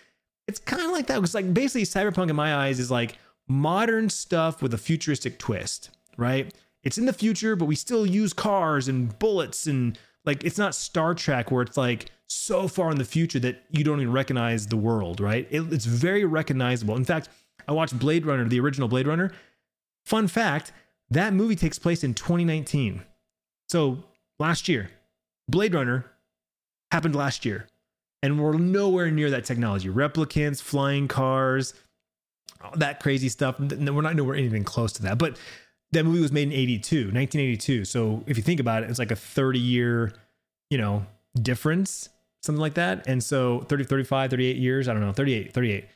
[0.46, 4.08] It's kind of like that because like basically cyberpunk in my eyes is like modern
[4.08, 6.54] stuff with a futuristic twist, right?
[6.82, 10.74] It's in the future, but we still use cars and bullets and like it's not
[10.74, 14.66] Star Trek where it's like so far in the future that you don't even recognize
[14.66, 15.46] the world, right?
[15.50, 16.96] It, it's very recognizable.
[16.96, 17.28] In fact,
[17.66, 19.32] I watched Blade Runner, the original Blade Runner.
[20.04, 20.72] Fun fact,
[21.10, 23.02] that movie takes place in 2019.
[23.68, 24.04] So
[24.38, 24.90] last year,
[25.48, 26.04] Blade Runner
[26.90, 27.66] happened last year,
[28.22, 29.88] and we're nowhere near that technology.
[29.88, 31.74] Replicants, flying cars,
[32.62, 33.58] all that crazy stuff.
[33.58, 35.18] We're not nowhere anything close to that.
[35.18, 35.38] But
[35.92, 37.84] that movie was made in 82, 1982.
[37.84, 40.12] So if you think about it, it's like a 30 year,
[40.70, 41.06] you know,
[41.40, 42.08] difference.
[42.42, 43.06] something like that.
[43.06, 45.86] And so 30, 35, 38 years, I don't know, 38, 38.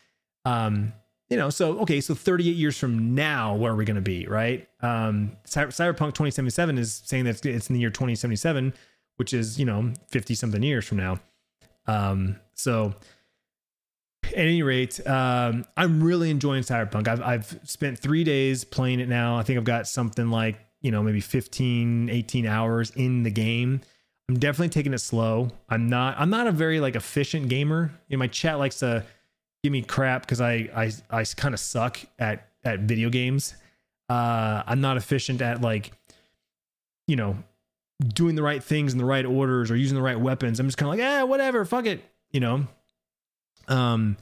[0.45, 0.93] Um,
[1.31, 4.27] you know, so okay, so 38 years from now, where are we going to be,
[4.27, 4.69] right?
[4.83, 8.75] Um, Cyberpunk 2077 is saying that it's in the year 2077,
[9.17, 11.21] which is you know 50 something years from now.
[11.87, 12.95] Um, so
[14.33, 17.09] at any rate, um, I'm really enjoying Cyberpunk.
[17.09, 19.37] I've I've spent three days playing it now.
[19.39, 23.81] I think I've got something like you know maybe 15, 18 hours in the game.
[24.29, 25.51] I'm definitely taking it slow.
[25.69, 27.93] I'm not I'm not a very like efficient gamer.
[28.09, 29.05] You know, my chat likes to
[29.63, 33.55] give me crap because I I I kind of suck at at video games.
[34.09, 35.93] Uh, I'm not efficient at like,
[37.07, 37.37] you know,
[38.07, 40.61] doing the right things in the right orders or using the right weapons.
[40.61, 42.67] I'm just kind of like, ah, whatever, fuck it, you know.
[43.69, 44.17] Um,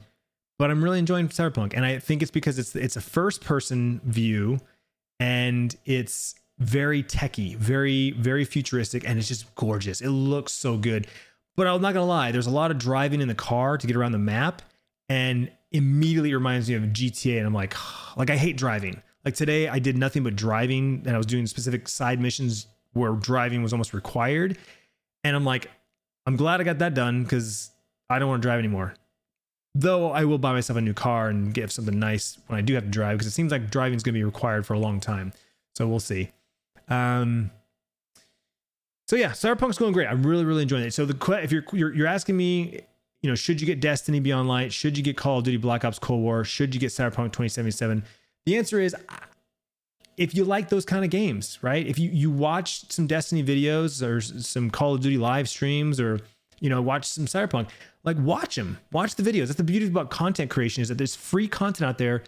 [0.57, 3.99] but I'm really enjoying Cyberpunk, and I think it's because it's it's a first person
[4.03, 4.59] view,
[5.19, 10.01] and it's very techy, very very futuristic, and it's just gorgeous.
[10.01, 11.07] It looks so good.
[11.55, 13.95] But I'm not gonna lie, there's a lot of driving in the car to get
[13.95, 14.61] around the map,
[15.09, 17.37] and immediately reminds me of GTA.
[17.37, 17.75] And I'm like,
[18.17, 19.01] like I hate driving.
[19.25, 23.13] Like today, I did nothing but driving, and I was doing specific side missions where
[23.13, 24.57] driving was almost required.
[25.23, 25.69] And I'm like,
[26.25, 27.71] I'm glad I got that done because
[28.09, 28.93] I don't want to drive anymore.
[29.73, 32.73] Though I will buy myself a new car and get something nice when I do
[32.73, 34.79] have to drive because it seems like driving is going to be required for a
[34.79, 35.31] long time.
[35.75, 36.31] So we'll see.
[36.89, 37.51] Um,
[39.07, 40.07] so yeah, Cyberpunk's going great.
[40.07, 40.93] I'm really, really enjoying it.
[40.93, 42.81] So the if you're you're, you're asking me
[43.21, 44.73] you know, should you get Destiny Beyond Light?
[44.73, 46.43] Should you get Call of Duty Black Ops Cold War?
[46.43, 48.03] Should you get Cyberpunk 2077?
[48.45, 48.95] The answer is
[50.17, 51.85] if you like those kind of games, right?
[51.85, 56.19] If you you watch some Destiny videos or some Call of Duty live streams or
[56.61, 57.69] you know, watch some Cyberpunk,
[58.05, 58.77] like watch them.
[58.93, 59.47] Watch the videos.
[59.47, 62.23] That's the beauty about content creation is that there's free content out there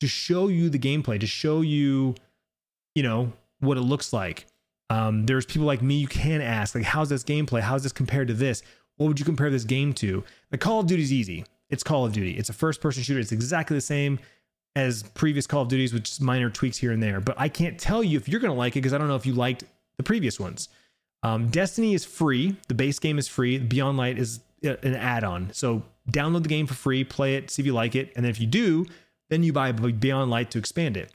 [0.00, 2.14] to show you the gameplay, to show you,
[2.94, 4.46] you know, what it looks like.
[4.90, 7.60] Um, there's people like me you can ask, like, how's this gameplay?
[7.60, 8.62] How's this compared to this?
[8.96, 10.24] what would you compare this game to?
[10.50, 11.44] The Call of Duty is easy.
[11.68, 12.32] It's Call of Duty.
[12.32, 13.20] It's a first person shooter.
[13.20, 14.18] It's exactly the same
[14.74, 17.20] as previous Call of Duties with just minor tweaks here and there.
[17.20, 19.26] But I can't tell you if you're to like it because I don't know if
[19.26, 19.64] you liked
[19.96, 20.68] the previous ones.
[21.26, 22.56] Um, Destiny is free.
[22.68, 23.58] The base game is free.
[23.58, 25.52] Beyond Light is an add-on.
[25.52, 28.30] So download the game for free, play it, see if you like it, and then
[28.30, 28.86] if you do,
[29.28, 31.10] then you buy Beyond Light to expand it.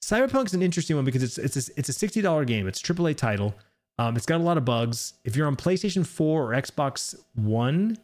[0.00, 2.68] Cyberpunk is an interesting one because it's it's a, it's a sixty dollar game.
[2.68, 3.54] It's a AAA title.
[3.98, 5.14] Um, it's got a lot of bugs.
[5.24, 7.98] If you're on PlayStation 4 or Xbox One,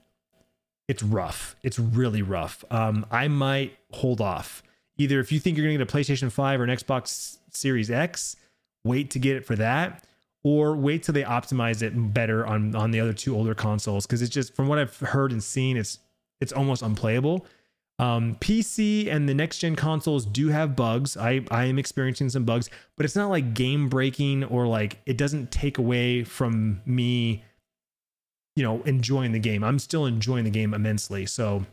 [0.86, 1.56] it's rough.
[1.62, 2.64] It's really rough.
[2.70, 4.62] Um, I might hold off.
[4.98, 7.90] Either if you think you're going to get a PlayStation 5 or an Xbox Series
[7.90, 8.36] X,
[8.84, 10.04] wait to get it for that,
[10.48, 14.22] or wait till they optimize it better on on the other two older consoles because
[14.22, 15.98] it's just from what I've heard and seen, it's
[16.40, 17.44] it's almost unplayable.
[17.98, 21.18] Um, PC and the next gen consoles do have bugs.
[21.18, 25.18] I, I am experiencing some bugs, but it's not like game breaking or like it
[25.18, 27.44] doesn't take away from me,
[28.56, 29.62] you know, enjoying the game.
[29.62, 31.26] I'm still enjoying the game immensely.
[31.26, 31.66] So,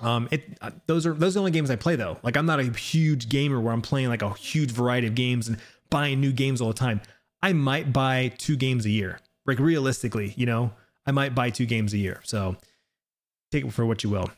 [0.00, 2.18] um, it uh, those are those are the only games I play though.
[2.22, 5.48] Like I'm not a huge gamer where I'm playing like a huge variety of games
[5.48, 5.56] and
[5.88, 7.00] buying new games all the time.
[7.44, 9.20] I might buy two games a year.
[9.44, 10.72] Like realistically, you know,
[11.04, 12.22] I might buy two games a year.
[12.24, 12.56] So
[13.52, 14.30] take it for what you will.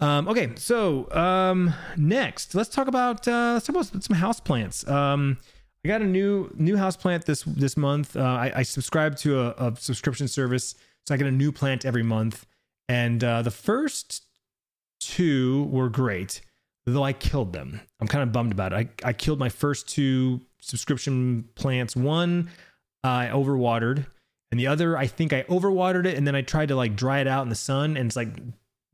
[0.00, 4.88] Um, okay, so um, next, let's talk about uh, let's talk about some house plants.
[4.88, 5.36] Um,
[5.84, 8.16] I got a new new house plant this this month.
[8.16, 10.74] Uh, I, I subscribe to a, a, subscription service,
[11.06, 12.46] so I get a new plant every month.
[12.88, 14.24] And uh, the first
[15.00, 16.40] two were great,
[16.86, 17.80] though I killed them.
[18.00, 18.90] I'm kind of bummed about it.
[19.04, 21.96] I, I killed my first two subscription plants.
[21.96, 22.50] One
[23.02, 24.06] I overwatered,
[24.50, 27.20] and the other I think I overwatered it, and then I tried to like dry
[27.20, 28.28] it out in the sun, and it's like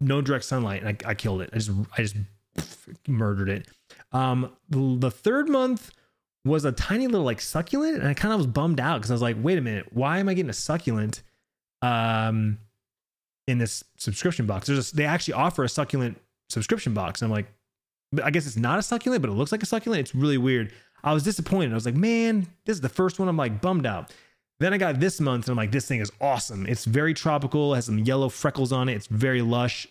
[0.00, 0.82] no direct sunlight.
[0.82, 1.50] And I, I killed it.
[1.52, 2.16] I just I just
[3.06, 3.68] murdered it.
[4.12, 5.92] Um, the, the third month
[6.44, 9.14] was a tiny little like succulent, and I kind of was bummed out because I
[9.14, 11.22] was like, wait a minute, why am I getting a succulent?
[11.82, 12.58] Um,
[13.48, 16.16] in this subscription box, there's a, they actually offer a succulent
[16.48, 17.20] subscription box.
[17.20, 17.48] And I'm like,
[18.22, 20.00] I guess it's not a succulent, but it looks like a succulent.
[20.00, 20.72] It's really weird.
[21.04, 21.72] I was disappointed.
[21.72, 23.28] I was like, man, this is the first one.
[23.28, 24.12] I'm like bummed out.
[24.60, 26.66] Then I got this month, and I'm like, this thing is awesome.
[26.66, 27.74] It's very tropical.
[27.74, 28.94] Has some yellow freckles on it.
[28.94, 29.88] It's very lush.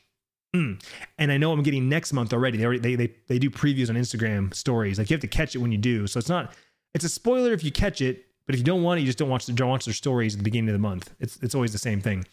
[0.55, 0.81] Mm.
[1.17, 2.57] And I know I'm getting next month already.
[2.57, 4.97] They, already they they they do previews on Instagram stories.
[4.97, 6.07] Like you have to catch it when you do.
[6.07, 6.53] So it's not
[6.93, 9.17] it's a spoiler if you catch it, but if you don't want it, you just
[9.17, 11.13] don't watch the don't watch their stories at the beginning of the month.
[11.19, 12.25] It's it's always the same thing.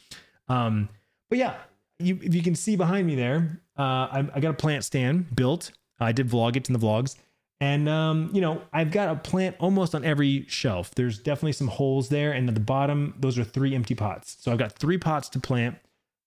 [0.48, 0.88] Um,
[1.28, 1.54] but yeah,
[1.98, 5.34] you if you can see behind me there, uh, I, I got a plant stand
[5.34, 5.70] built.
[6.00, 7.16] I did vlog it in the vlogs.
[7.60, 10.94] And um, you know, I've got a plant almost on every shelf.
[10.94, 14.36] There's definitely some holes there, and at the bottom, those are three empty pots.
[14.40, 15.76] So I've got three pots to plant.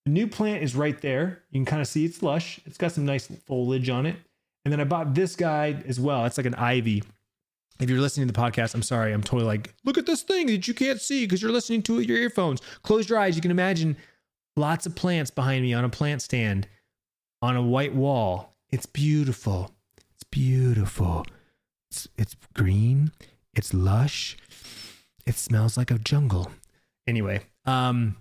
[0.06, 1.44] The new plant is right there.
[1.52, 2.60] You can kind of see it's lush.
[2.66, 4.16] It's got some nice foliage on it.
[4.66, 6.26] And then I bought this guy as well.
[6.26, 7.04] It's like an ivy.
[7.80, 9.12] If you're listening to the podcast, I'm sorry.
[9.12, 12.00] I'm totally like, look at this thing that you can't see because you're listening to
[12.00, 12.62] it your earphones.
[12.84, 13.36] Close your eyes.
[13.36, 13.96] You can imagine
[14.56, 16.68] lots of plants behind me on a plant stand
[17.42, 18.56] on a white wall.
[18.70, 19.72] It's beautiful.
[20.16, 21.26] It's beautiful.
[21.90, 23.12] It's, it's green.
[23.54, 24.38] It's lush.
[25.26, 26.52] It smells like a jungle.
[27.08, 28.16] Anyway, um,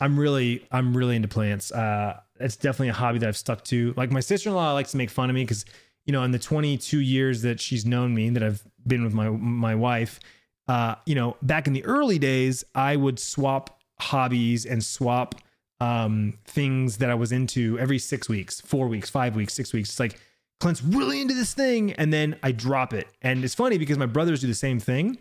[0.00, 1.72] I'm really, I'm really into plants.
[1.72, 3.94] Uh, it's definitely a hobby that I've stuck to.
[3.96, 5.64] Like my sister-in-law likes to make fun of me because,
[6.04, 9.30] you know, in the 22 years that she's known me, that I've been with my
[9.30, 10.20] my wife,
[10.68, 15.36] uh, you know, back in the early days, I would swap hobbies and swap
[15.80, 19.90] um, things that I was into every six weeks, four weeks, five weeks, six weeks.
[19.90, 20.20] It's like
[20.60, 23.08] Clint's really into this thing, and then I drop it.
[23.22, 25.18] And it's funny because my brothers do the same thing,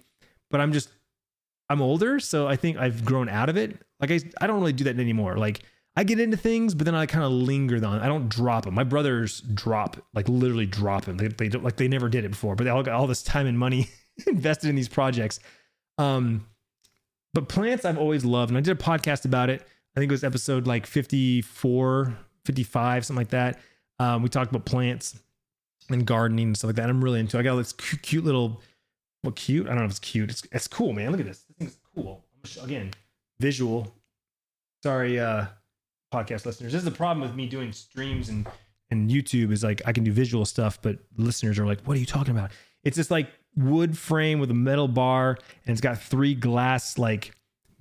[0.49, 0.89] but I'm just
[1.69, 3.77] I'm older, so I think I've grown out of it.
[3.99, 5.37] Like I I don't really do that anymore.
[5.37, 5.63] Like
[5.95, 7.99] I get into things, but then I kind of linger on.
[7.99, 8.73] I don't drop them.
[8.73, 11.17] My brothers drop, like literally drop them.
[11.17, 13.21] They, they don't, like they never did it before, but they all got all this
[13.21, 13.89] time and money
[14.27, 15.39] invested in these projects.
[15.97, 16.47] Um,
[17.33, 19.67] but plants I've always loved, and I did a podcast about it.
[19.95, 23.59] I think it was episode like 54, 55, something like that.
[23.99, 25.19] Um, we talked about plants
[25.89, 26.89] and gardening and stuff like that.
[26.89, 27.37] I'm really into.
[27.37, 27.41] It.
[27.41, 28.61] I got this cute, cute little,
[29.23, 29.67] well, cute.
[29.67, 30.29] I don't know if it's cute.
[30.29, 31.11] It's it's cool, man.
[31.11, 31.43] Look at this.
[31.43, 32.25] This thing's cool.
[32.61, 32.91] Again,
[33.39, 33.93] visual.
[34.81, 35.45] Sorry, uh,
[36.13, 36.73] podcast listeners.
[36.73, 38.47] This is the problem with me doing streams and
[38.91, 41.99] and YouTube is like I can do visual stuff, but listeners are like, "What are
[41.99, 42.51] you talking about?"
[42.83, 47.35] It's just like wood frame with a metal bar, and it's got three glass like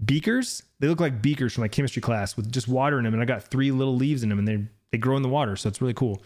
[0.05, 0.63] beakers.
[0.81, 3.27] They look like beakers from my chemistry class with just water in them, and I
[3.27, 5.81] got three little leaves in them, and they they grow in the water, so it's
[5.81, 6.23] really cool.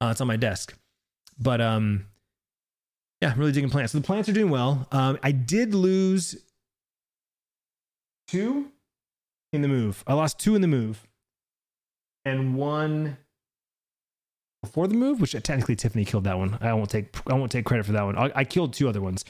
[0.00, 0.76] Uh, it's on my desk,
[1.38, 2.06] but um,
[3.20, 3.92] yeah, I'm really digging plants.
[3.92, 4.86] So the plants are doing well.
[4.92, 6.36] Um, I did lose
[8.28, 8.70] two
[9.52, 10.04] in the move.
[10.06, 11.06] I lost two in the move,
[12.24, 13.16] and one
[14.62, 16.58] before the move, which technically Tiffany killed that one.
[16.60, 18.16] I won't take I won't take credit for that one.
[18.16, 19.24] I, I killed two other ones.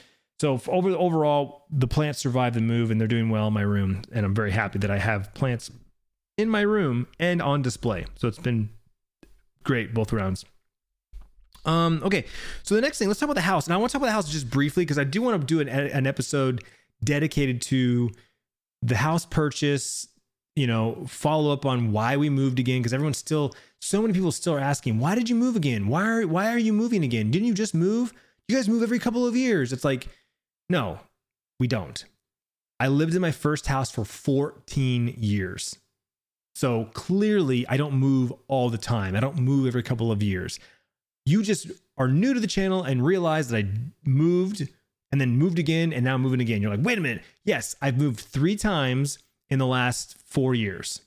[0.44, 4.02] So over overall, the plants survived the move and they're doing well in my room,
[4.12, 5.70] and I'm very happy that I have plants
[6.36, 8.04] in my room and on display.
[8.16, 8.68] So it's been
[9.62, 10.44] great both rounds.
[11.64, 12.26] Um, okay,
[12.62, 14.08] so the next thing, let's talk about the house, and I want to talk about
[14.08, 16.62] the house just briefly because I do want to do an, an episode
[17.02, 18.10] dedicated to
[18.82, 20.08] the house purchase.
[20.56, 24.30] You know, follow up on why we moved again because everyone's still, so many people
[24.30, 25.86] still are asking, why did you move again?
[25.86, 27.30] Why are why are you moving again?
[27.30, 28.12] Didn't you just move?
[28.46, 29.72] You guys move every couple of years.
[29.72, 30.06] It's like
[30.68, 31.00] no,
[31.58, 32.04] we don't.
[32.80, 35.78] I lived in my first house for 14 years.
[36.54, 39.16] So clearly, I don't move all the time.
[39.16, 40.60] I don't move every couple of years.
[41.26, 43.68] You just are new to the channel and realize that I
[44.04, 44.68] moved
[45.10, 46.60] and then moved again and now I'm moving again.
[46.60, 47.22] You're like, wait a minute.
[47.44, 51.00] Yes, I've moved three times in the last four years.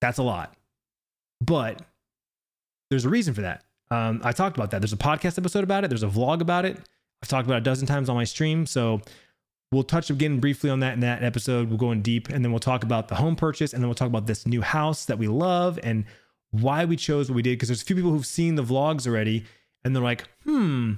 [0.00, 0.54] That's a lot.
[1.40, 1.82] But
[2.90, 3.64] there's a reason for that.
[3.90, 4.80] Um, I talked about that.
[4.80, 6.78] There's a podcast episode about it, there's a vlog about it.
[7.22, 8.66] I've talked about a dozen times on my stream.
[8.66, 9.00] So
[9.70, 11.68] we'll touch again briefly on that in that episode.
[11.68, 13.94] We'll go in deep and then we'll talk about the home purchase and then we'll
[13.94, 16.04] talk about this new house that we love and
[16.50, 17.52] why we chose what we did.
[17.52, 19.44] Because there's a few people who've seen the vlogs already
[19.84, 20.94] and they're like, hmm,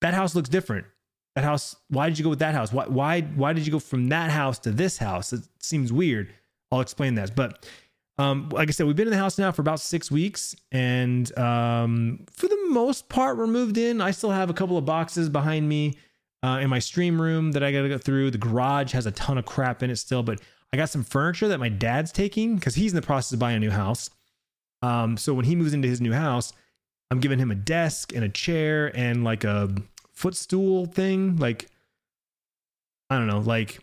[0.00, 0.86] that house looks different.
[1.34, 2.72] That house, why did you go with that house?
[2.72, 5.32] Why, why, why did you go from that house to this house?
[5.32, 6.32] It seems weird.
[6.72, 7.36] I'll explain that.
[7.36, 7.66] But
[8.18, 11.36] um, like I said, we've been in the house now for about six weeks, and
[11.38, 14.00] um, for the most part, we're moved in.
[14.00, 15.96] I still have a couple of boxes behind me
[16.42, 18.32] uh, in my stream room that I got to go through.
[18.32, 20.40] The garage has a ton of crap in it still, but
[20.72, 23.56] I got some furniture that my dad's taking because he's in the process of buying
[23.56, 24.10] a new house.
[24.82, 26.52] Um, so when he moves into his new house,
[27.10, 29.70] I'm giving him a desk and a chair and like a
[30.12, 31.68] footstool thing, like
[33.10, 33.78] I don't know, like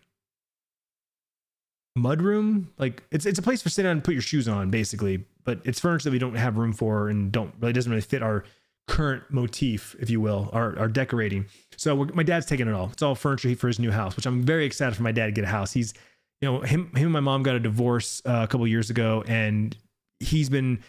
[1.98, 2.68] mudroom.
[2.78, 5.26] Like it's it's a place for sit down and put your shoes on, basically.
[5.44, 8.22] But it's furniture that we don't have room for and don't really doesn't really fit
[8.22, 8.44] our
[8.88, 11.46] current motif, if you will, our our decorating.
[11.78, 12.90] So my dad's taking it all.
[12.92, 15.32] It's all furniture for his new house, which I'm very excited for my dad to
[15.32, 15.72] get a house.
[15.72, 15.94] He's
[16.42, 19.24] you know him him and my mom got a divorce uh, a couple years ago,
[19.28, 19.76] and
[20.20, 20.84] he's been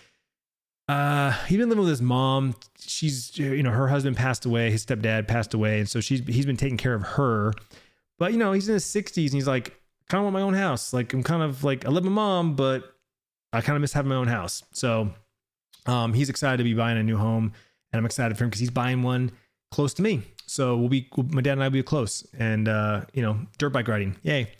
[0.88, 4.86] uh he's been living with his mom she's you know her husband passed away his
[4.86, 7.52] stepdad passed away and so she's he's been taking care of her
[8.20, 10.54] but you know he's in his 60s and he's like kind of want my own
[10.54, 10.92] house.
[10.92, 12.84] Like I'm kind of like I love my mom, but
[13.52, 14.62] I kind of miss having my own house.
[14.72, 15.12] So
[15.86, 17.52] um, he's excited to be buying a new home,
[17.92, 19.32] and I'm excited for him because he's buying one
[19.70, 20.22] close to me.
[20.46, 23.70] So we'll be my dad and I will be close, and uh, you know, dirt
[23.70, 24.52] bike riding, yay!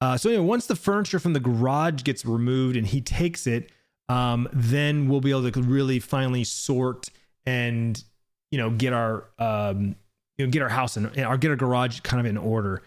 [0.00, 3.72] Uh, so anyway, once the furniture from the garage gets removed and he takes it,
[4.08, 7.10] um, then we'll be able to really finally sort
[7.44, 8.02] and
[8.50, 9.96] you know get our um,
[10.36, 12.82] you know get our house and our get our garage kind of in order.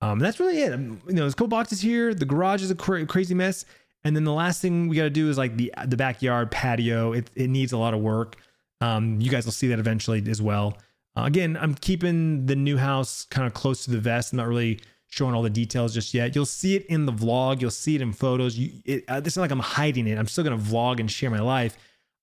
[0.00, 0.72] Um, that's really it.
[0.72, 2.14] Um, you know, there's couple boxes here.
[2.14, 3.64] The garage is a cra- crazy mess,
[4.04, 7.12] and then the last thing we got to do is like the the backyard patio.
[7.12, 8.36] It it needs a lot of work.
[8.80, 10.78] Um, you guys will see that eventually as well.
[11.16, 14.32] Uh, again, I'm keeping the new house kind of close to the vest.
[14.32, 16.34] I'm not really showing all the details just yet.
[16.34, 17.60] You'll see it in the vlog.
[17.60, 18.56] You'll see it in photos.
[18.56, 20.18] You, it, uh, it's not like I'm hiding it.
[20.18, 21.76] I'm still gonna vlog and share my life.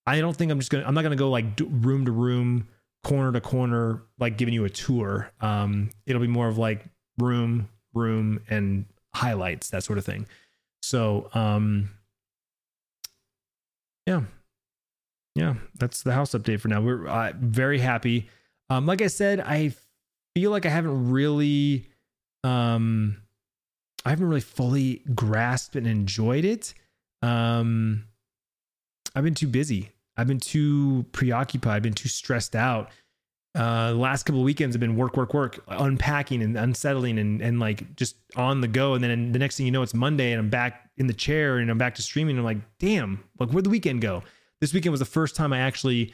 [0.06, 0.86] I don't think I'm just gonna.
[0.86, 2.70] I'm not gonna go like room to room,
[3.04, 5.32] corner to corner, like giving you a tour.
[5.42, 6.86] Um, it'll be more of like
[7.18, 10.28] room, room, and highlights, that sort of thing.
[10.82, 11.90] So, um,
[14.06, 14.22] yeah,
[15.36, 16.82] yeah, that's the house update for now.
[16.82, 18.30] We're uh, very happy.
[18.70, 19.74] Um, like I said, I
[20.36, 21.90] feel like I haven't really,
[22.44, 23.18] um,
[24.06, 26.74] I haven't really fully grasped and enjoyed it.
[27.22, 28.06] Um,
[29.16, 29.92] I've been too busy.
[30.18, 31.78] I've been too preoccupied.
[31.78, 32.92] I've been too stressed out.
[33.56, 37.42] Uh, the last couple of weekends have been work, work, work, unpacking and unsettling and,
[37.42, 38.96] and like just on the go.
[38.96, 41.58] And then the next thing you know, it's Monday and I'm back in the chair
[41.58, 42.38] and I'm back to streaming.
[42.38, 44.24] And I'm like, damn, like where'd the weekend go?
[44.60, 46.14] This weekend was the first time I actually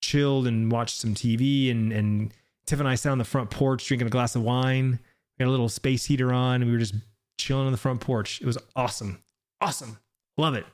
[0.00, 2.32] chilled and watched some TV and, and
[2.66, 4.98] Tiff and I sat on the front porch drinking a glass of wine.
[5.38, 6.94] We had a little space heater on and we were just
[7.36, 8.40] chilling on the front porch.
[8.40, 9.22] It was awesome.
[9.60, 9.98] Awesome.
[10.38, 10.64] Love it.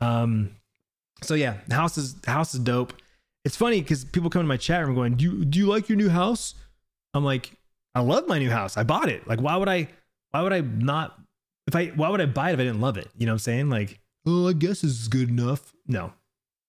[0.00, 0.56] Um,
[1.22, 2.92] so yeah, the house is the house is dope.
[3.46, 5.88] It's funny because people come to my chat room going, "Do you do you like
[5.88, 6.56] your new house?"
[7.14, 7.52] I'm like,
[7.94, 8.76] "I love my new house.
[8.76, 9.24] I bought it.
[9.28, 9.86] Like, why would I?
[10.32, 11.16] Why would I not?
[11.68, 13.08] If I why would I buy it if I didn't love it?
[13.16, 13.70] You know what I'm saying?
[13.70, 15.72] Like, oh, I guess this is good enough.
[15.86, 16.12] No,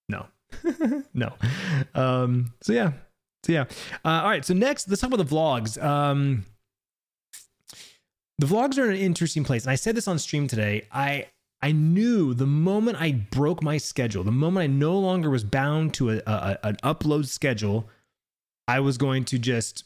[0.08, 0.28] no,
[1.16, 1.34] no.
[1.96, 2.54] Um.
[2.62, 2.92] So yeah.
[3.44, 3.66] So yeah.
[4.06, 4.46] Uh, all right.
[4.46, 5.84] So next, let's talk about the vlogs.
[5.84, 6.46] Um.
[8.38, 10.86] The vlogs are in an interesting place, and I said this on stream today.
[10.92, 11.26] I
[11.62, 15.94] I knew the moment I broke my schedule, the moment I no longer was bound
[15.96, 17.90] to a, a, an upload schedule,
[18.68, 19.84] I was going to just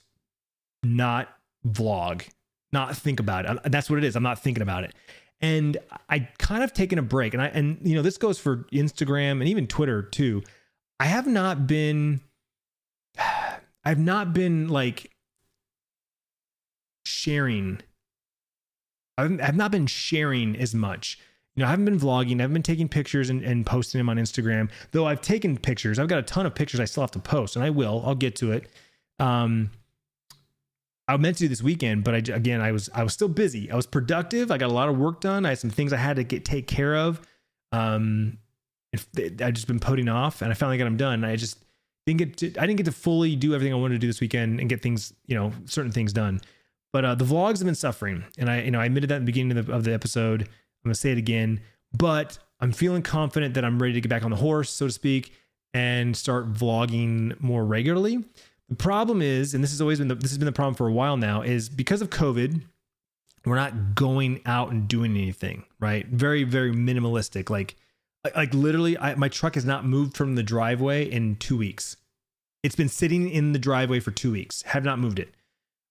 [0.83, 1.29] not
[1.65, 2.27] vlog,
[2.73, 3.71] not think about it.
[3.71, 4.15] That's what it is.
[4.15, 4.93] I'm not thinking about it.
[5.39, 5.77] And
[6.09, 7.33] I kind of taken a break.
[7.33, 10.43] And I and you know, this goes for Instagram and even Twitter too.
[10.99, 12.21] I have not been
[13.85, 15.11] I've not been like
[17.05, 17.81] sharing
[19.17, 21.19] I've not been sharing as much
[21.61, 22.39] know, I haven't been vlogging.
[22.39, 24.69] I haven't been taking pictures and, and posting them on Instagram.
[24.91, 25.99] Though I've taken pictures.
[25.99, 28.03] I've got a ton of pictures I still have to post, and I will.
[28.05, 28.69] I'll get to it.
[29.19, 29.71] Um,
[31.07, 33.69] I meant to do this weekend, but I again I was I was still busy.
[33.69, 34.49] I was productive.
[34.49, 35.45] I got a lot of work done.
[35.45, 37.21] I had some things I had to get take care of.
[37.71, 38.37] Um,
[38.93, 41.23] I just been putting off, and I finally got them done.
[41.23, 41.57] I just
[42.05, 44.21] didn't get to, I didn't get to fully do everything I wanted to do this
[44.21, 46.41] weekend and get things you know certain things done.
[46.93, 49.23] But uh, the vlogs have been suffering, and I you know I admitted that in
[49.23, 50.49] the beginning of the, of the episode.
[50.83, 51.61] I'm going to say it again,
[51.95, 54.91] but I'm feeling confident that I'm ready to get back on the horse, so to
[54.91, 55.33] speak,
[55.73, 58.23] and start vlogging more regularly.
[58.69, 60.87] The problem is, and this has always been the, this has been the problem for
[60.87, 62.63] a while now, is because of COVID,
[63.45, 66.07] we're not going out and doing anything, right?
[66.07, 67.49] Very, very minimalistic.
[67.49, 67.75] Like,
[68.35, 71.97] like literally, I, my truck has not moved from the driveway in two weeks.
[72.63, 74.61] It's been sitting in the driveway for two weeks.
[74.63, 75.33] Have not moved it.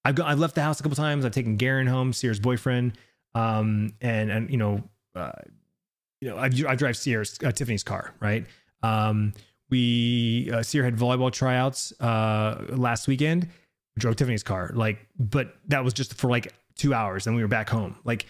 [0.04, 1.24] I've got, I've left the house a couple times.
[1.24, 2.96] I've taken Garen home, Sierra's boyfriend
[3.34, 4.82] um, and and you know,
[5.14, 5.32] uh,
[6.20, 8.46] you know, I, I drive Sierra's uh, Tiffany's car, right?
[8.82, 9.32] Um,
[9.70, 13.44] we uh, Sierra had volleyball tryouts uh, last weekend.
[13.96, 17.42] We drove Tiffany's car, like, but that was just for like two hours, and we
[17.42, 17.96] were back home.
[18.04, 18.26] Like,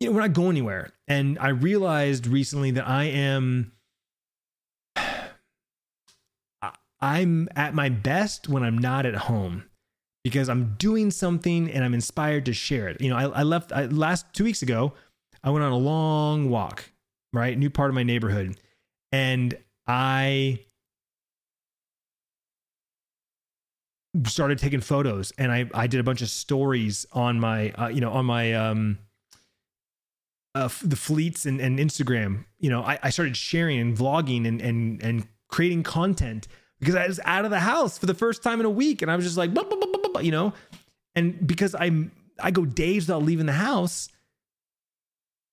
[0.00, 0.92] you know, we're not going anywhere.
[1.06, 3.72] And I realized recently that I am.
[7.02, 9.69] I'm at my best when I'm not at home
[10.24, 13.00] because I'm doing something and I'm inspired to share it.
[13.00, 14.92] You know, I, I left I, last two weeks ago,
[15.42, 16.90] I went on a long walk,
[17.32, 17.56] right?
[17.56, 18.58] New part of my neighborhood.
[19.12, 19.56] And
[19.86, 20.60] I
[24.26, 28.00] started taking photos and I, I did a bunch of stories on my, uh, you
[28.00, 28.98] know, on my, um,
[30.54, 34.60] uh, the fleets and, and Instagram, you know, I, I started sharing and vlogging and,
[34.60, 36.48] and, and creating content
[36.80, 39.00] because I was out of the house for the first time in a week.
[39.02, 39.52] And I was just like,
[40.24, 40.52] you know,
[41.14, 42.12] and because I'm
[42.42, 44.08] I go days without leaving the house.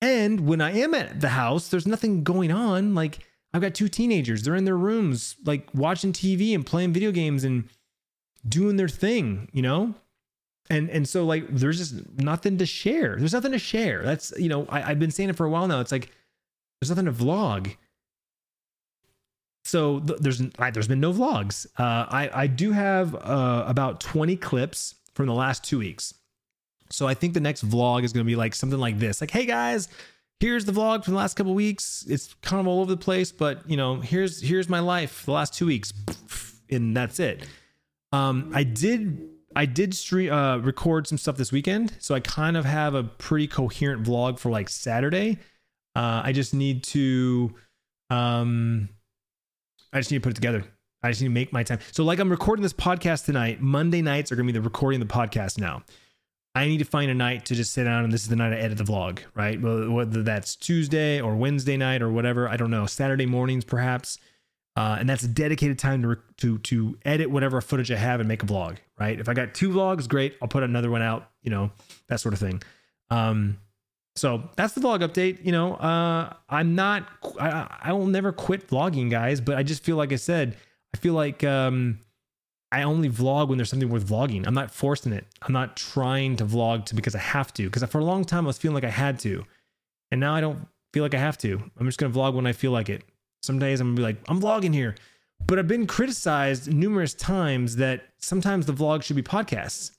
[0.00, 2.94] And when I am at the house, there's nothing going on.
[2.94, 3.18] Like
[3.52, 7.44] I've got two teenagers, they're in their rooms, like watching TV and playing video games
[7.44, 7.68] and
[8.46, 9.94] doing their thing, you know?
[10.70, 13.16] And and so like there's just nothing to share.
[13.16, 14.02] There's nothing to share.
[14.02, 15.80] That's you know, I, I've been saying it for a while now.
[15.80, 16.12] It's like
[16.80, 17.74] there's nothing to vlog.
[19.68, 20.40] So th- there's
[20.72, 21.66] there's been no vlogs.
[21.78, 26.14] Uh, I I do have uh, about 20 clips from the last two weeks.
[26.90, 29.20] So I think the next vlog is going to be like something like this.
[29.20, 29.88] Like, hey guys,
[30.40, 32.06] here's the vlog from the last couple weeks.
[32.08, 35.32] It's kind of all over the place, but you know, here's here's my life the
[35.32, 35.92] last two weeks,
[36.70, 37.46] and that's it.
[38.10, 42.56] Um, I did I did stream uh, record some stuff this weekend, so I kind
[42.56, 45.40] of have a pretty coherent vlog for like Saturday.
[45.94, 47.54] Uh, I just need to
[48.08, 48.88] um
[49.92, 50.64] I just need to put it together.
[51.02, 51.78] I just need to make my time.
[51.92, 53.60] So, like, I'm recording this podcast tonight.
[53.60, 55.82] Monday nights are going to be the recording of the podcast now.
[56.54, 58.52] I need to find a night to just sit down and this is the night
[58.52, 59.60] I edit the vlog, right?
[59.60, 62.86] Whether that's Tuesday or Wednesday night or whatever, I don't know.
[62.86, 64.18] Saturday mornings perhaps,
[64.74, 68.28] uh, and that's a dedicated time to to to edit whatever footage I have and
[68.28, 69.20] make a vlog, right?
[69.20, 70.36] If I got two vlogs, great.
[70.42, 71.70] I'll put another one out, you know,
[72.08, 72.60] that sort of thing.
[73.10, 73.58] Um,
[74.18, 75.44] so that's the vlog update.
[75.44, 77.08] You know, uh, I'm not,
[77.40, 80.56] I, I will never quit vlogging, guys, but I just feel like I said,
[80.94, 82.00] I feel like um,
[82.70, 84.46] I only vlog when there's something worth vlogging.
[84.46, 85.26] I'm not forcing it.
[85.42, 87.64] I'm not trying to vlog to because I have to.
[87.64, 89.44] Because for a long time I was feeling like I had to,
[90.10, 91.62] and now I don't feel like I have to.
[91.78, 93.04] I'm just gonna vlog when I feel like it.
[93.42, 94.96] Some days I'm gonna be like, I'm vlogging here,
[95.46, 99.92] but I've been criticized numerous times that sometimes the vlog should be podcasts.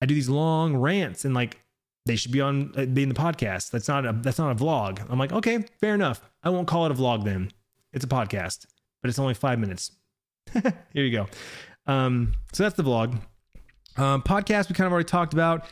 [0.00, 1.60] I do these long rants and like
[2.06, 3.70] they should be on uh, be in the podcast.
[3.70, 5.04] That's not a that's not a vlog.
[5.10, 6.22] I'm like, okay, fair enough.
[6.42, 7.50] I won't call it a vlog then.
[7.92, 8.66] It's a podcast,
[9.02, 9.92] but it's only five minutes.
[10.52, 11.26] Here you go.
[11.86, 13.18] Um, so that's the vlog.
[13.96, 15.66] Um, podcast we kind of already talked about.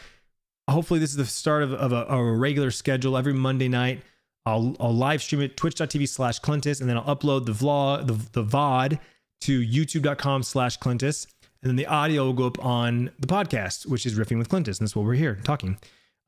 [0.69, 3.19] Hopefully, this is the start of, of a, a, regular schedule.
[3.19, 4.03] Every Monday night,
[4.47, 8.15] I'll, I'll live stream it twitch.tv slash Clintus, and then I'll upload the vlog, the,
[8.33, 8.99] the VOD
[9.43, 11.27] to youtube.com slash Clintus.
[11.63, 14.79] And then the audio will go up on the podcast, which is Riffing with Clintus.
[14.79, 15.79] And that's what we're here talking.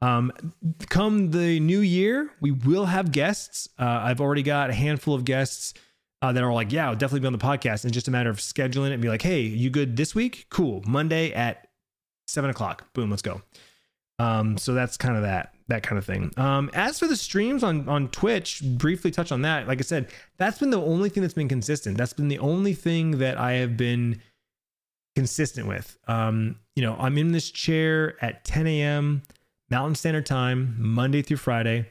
[0.03, 0.33] Um,
[0.89, 3.69] come the new year, we will have guests.
[3.79, 5.75] Uh, I've already got a handful of guests
[6.23, 7.85] uh, that are like, yeah, I'll definitely be on the podcast.
[7.85, 10.47] And just a matter of scheduling it and be like, hey, you good this week?
[10.51, 10.83] Cool.
[10.87, 11.69] Monday at
[12.27, 12.93] seven o'clock.
[12.93, 13.43] Boom, let's go.
[14.19, 16.33] Um, so that's kind of that that kind of thing.
[16.37, 19.69] Um, as for the streams on on Twitch, briefly touch on that.
[19.69, 21.99] Like I said, that's been the only thing that's been consistent.
[21.99, 24.21] That's been the only thing that I have been
[25.17, 25.99] consistent with.
[26.09, 29.23] Um, you know, I'm in this chair at 10 a.m.
[29.71, 31.89] Mountain Standard Time, Monday through Friday,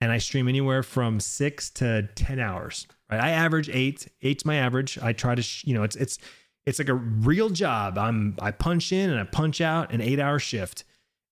[0.00, 2.86] and I stream anywhere from six to 10 hours.
[3.10, 3.20] Right.
[3.20, 4.08] I average eight.
[4.22, 4.98] Eight's my average.
[4.98, 6.18] I try to, sh- you know, it's, it's,
[6.66, 7.98] it's like a real job.
[7.98, 10.84] I'm, I punch in and I punch out an eight hour shift.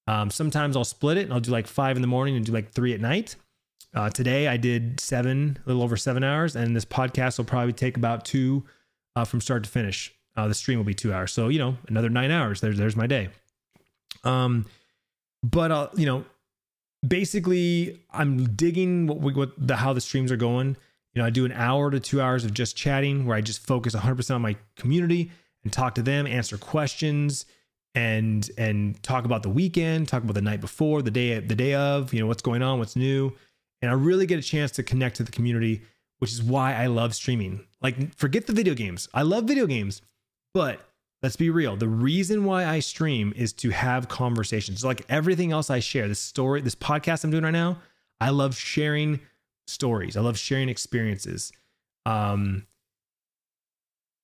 [0.07, 2.53] Um, sometimes I'll split it and I'll do like five in the morning and do
[2.53, 3.37] like three at night.
[3.95, 7.73] Uh, today I did seven, a little over seven hours, and this podcast will probably
[7.73, 8.65] take about two
[9.15, 10.13] uh, from start to finish.
[10.37, 12.61] Uh, the stream will be two hours, so you know another nine hours.
[12.61, 13.29] There's there's my day.
[14.25, 14.67] Um,
[15.45, 16.25] but uh, you know,
[17.07, 20.77] basically, I'm digging what we, what the how the streams are going.
[21.13, 23.65] You know, I do an hour to two hours of just chatting where I just
[23.65, 25.31] focus 100% on my community
[25.63, 27.47] and talk to them, answer questions,
[27.95, 31.75] and and talk about the weekend, talk about the night before, the day the day
[31.75, 33.33] of, you know, what's going on, what's new,
[33.83, 35.83] and I really get a chance to connect to the community,
[36.19, 37.67] which is why I love streaming.
[37.83, 39.09] Like, forget the video games.
[39.13, 40.01] I love video games,
[40.55, 40.81] but
[41.25, 41.75] let's be real.
[41.75, 44.85] The reason why I stream is to have conversations.
[44.85, 47.79] Like everything else I share, this story, this podcast I'm doing right now,
[48.21, 49.21] I love sharing
[49.67, 50.19] stories.
[50.19, 51.51] I love sharing experiences.
[52.05, 52.67] Um,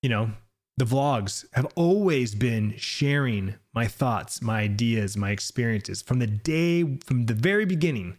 [0.02, 0.32] you know,
[0.76, 6.98] the vlogs have always been sharing my thoughts, my ideas, my experiences from the day,
[6.98, 8.18] from the very beginning.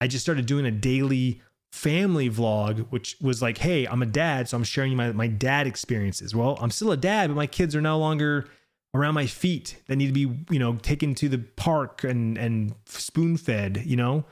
[0.00, 1.42] I just started doing a daily
[1.72, 5.66] family vlog, which was like, hey, I'm a dad, so I'm sharing my, my dad
[5.66, 6.34] experiences.
[6.34, 8.48] Well, I'm still a dad, but my kids are no longer
[8.94, 12.74] around my feet that need to be, you know, taken to the park and and
[12.86, 14.24] spoon fed, you know.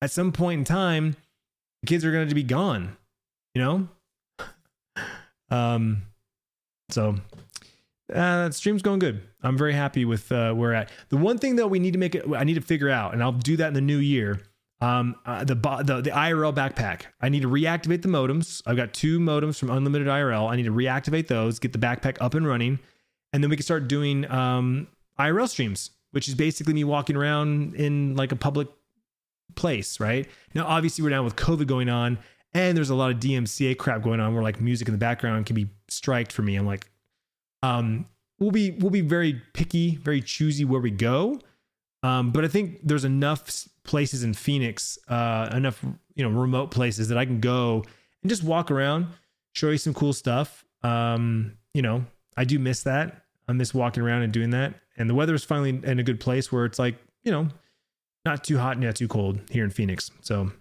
[0.00, 1.16] At some point in time,
[1.82, 2.96] the kids are going to be gone,
[3.54, 3.88] you know?
[5.50, 6.02] um
[6.90, 7.16] so
[8.14, 9.22] uh, stream's going good.
[9.42, 10.90] I'm very happy with uh, where we're at.
[11.10, 13.22] The one thing that we need to make it, I need to figure out, and
[13.22, 14.40] I'll do that in the new year,
[14.80, 17.02] um, uh, the, the the IRL backpack.
[17.20, 18.62] I need to reactivate the modems.
[18.66, 20.50] I've got two modems from Unlimited IRL.
[20.50, 22.78] I need to reactivate those, get the backpack up and running,
[23.32, 27.74] and then we can start doing um, IRL streams, which is basically me walking around
[27.74, 28.68] in like a public
[29.56, 30.28] place, right?
[30.54, 32.18] Now, obviously, we're down with COVID going on,
[32.54, 35.46] and there's a lot of DMCA crap going on where like music in the background
[35.46, 36.54] can be striked for me.
[36.56, 36.88] I'm like,
[37.62, 38.06] um,
[38.38, 41.40] we'll be we'll be very picky, very choosy where we go.
[42.02, 45.84] Um, but I think there's enough places in Phoenix, uh, enough
[46.14, 47.84] you know remote places that I can go
[48.22, 49.08] and just walk around,
[49.52, 50.64] show you some cool stuff.
[50.82, 52.04] Um, you know,
[52.36, 53.24] I do miss that.
[53.48, 54.74] I miss walking around and doing that.
[54.96, 57.48] And the weather is finally in a good place where it's like you know,
[58.24, 60.10] not too hot, and not too cold here in Phoenix.
[60.22, 60.52] So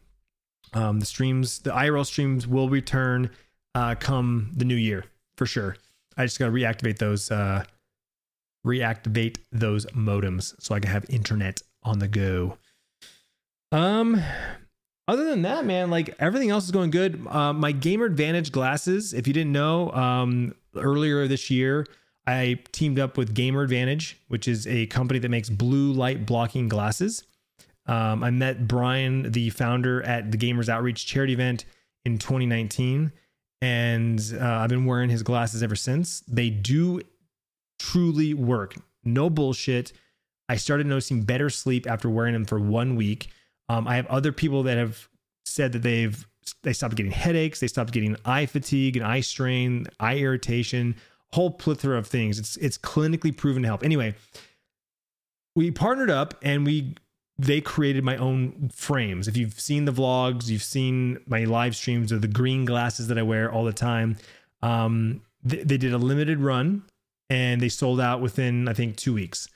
[0.73, 3.29] um, the streams, the IRL streams will return
[3.75, 5.05] uh, come the new year
[5.37, 5.77] for sure.
[6.17, 7.29] I just got to reactivate those.
[7.31, 7.63] Uh,
[8.67, 12.57] reactivate those modems so I can have internet on the go.
[13.71, 14.21] Um,
[15.07, 17.25] other than that, man, like everything else is going good.
[17.27, 21.85] Uh, my Gamer Advantage glasses, if you didn't know, um, earlier this year,
[22.25, 26.67] I teamed up with Gamer Advantage, which is a company that makes blue light blocking
[26.67, 27.23] glasses.
[27.85, 31.63] Um, I met Brian, the founder, at the Gamers Outreach charity event
[32.03, 33.13] in 2019,
[33.61, 36.21] and uh, I've been wearing his glasses ever since.
[36.27, 37.01] They do
[37.91, 38.75] truly work.
[39.03, 39.93] No bullshit.
[40.49, 43.29] I started noticing better sleep after wearing them for one week.
[43.69, 45.07] Um, I have other people that have
[45.45, 46.25] said that they've
[46.63, 50.95] they stopped getting headaches, they stopped getting eye fatigue and eye strain, eye irritation,
[51.33, 52.39] whole plethora of things.
[52.39, 53.83] It's it's clinically proven to help.
[53.83, 54.15] Anyway,
[55.55, 56.95] we partnered up and we
[57.37, 59.27] they created my own frames.
[59.27, 63.17] If you've seen the vlogs, you've seen my live streams of the green glasses that
[63.17, 64.17] I wear all the time.
[64.61, 66.83] Um, they, they did a limited run
[67.29, 69.49] and they sold out within I think two weeks.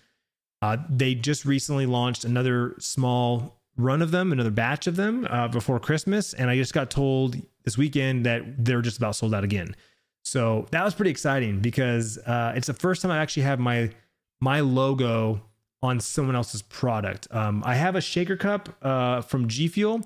[0.61, 5.47] Uh, they just recently launched another small run of them, another batch of them uh,
[5.47, 9.43] before Christmas, and I just got told this weekend that they're just about sold out
[9.43, 9.75] again.
[10.23, 13.89] So that was pretty exciting because uh, it's the first time I actually have my
[14.39, 15.41] my logo
[15.83, 17.27] on someone else's product.
[17.31, 20.01] Um, I have a shaker cup uh, from G Fuel,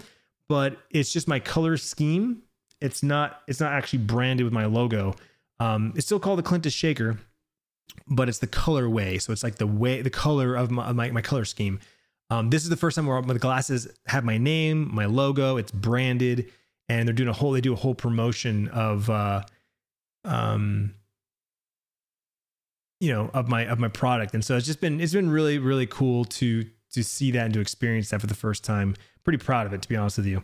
[0.48, 2.44] but it's just my color scheme.
[2.82, 5.16] It's not it's not actually branded with my logo.
[5.60, 7.18] Um, it's still called the Clintus Shaker,
[8.08, 9.22] but it's the colorway.
[9.22, 11.80] So it's like the way the color of my my, my color scheme.
[12.30, 15.58] Um, this is the first time where the glasses have my name, my logo.
[15.58, 16.52] It's branded,
[16.90, 19.44] and they're doing a whole they do a whole promotion of uh,
[20.24, 20.96] um
[23.00, 25.60] you know of my of my product and so it's just been it's been really
[25.60, 29.38] really cool to to see that and to experience that for the first time pretty
[29.38, 30.42] proud of it to be honest with you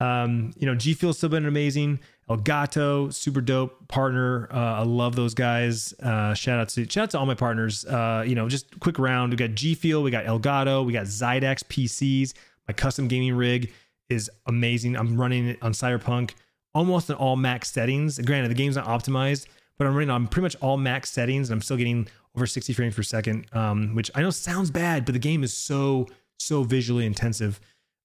[0.00, 2.00] um you know g fuel's still been amazing
[2.30, 4.48] elgato super dope partner.
[4.52, 5.92] Uh, i love those guys.
[6.00, 7.84] Uh shout out to shout out to all my partners.
[7.84, 9.32] Uh you know just quick round.
[9.32, 12.34] We got g fuel we got elgato we got Xidax pcs
[12.68, 13.72] my custom gaming rig
[14.08, 14.96] is amazing.
[14.96, 16.32] I'm running it on cyberpunk
[16.74, 18.18] almost in all max settings.
[18.18, 19.46] Granted the game's not optimized
[19.80, 22.06] but I'm running on pretty much all max settings and I'm still getting
[22.36, 25.54] over 60 frames per second, um, which I know sounds bad, but the game is
[25.54, 26.06] so,
[26.38, 27.58] so visually intensive.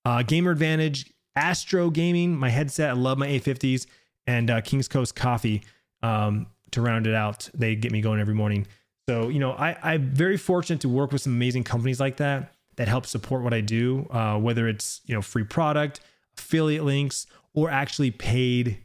[0.06, 3.88] Uh, Gamer Advantage, Astro Gaming, my headset, I love my A50s,
[4.28, 5.64] and uh, King's Coast Coffee
[6.02, 7.50] um, to round it out.
[7.54, 8.68] They get me going every morning.
[9.08, 12.54] So, you know, I, I'm very fortunate to work with some amazing companies like that
[12.78, 16.02] that help support what I do, uh, whether it's, you know, free product,
[16.38, 18.80] affiliate links, or actually paid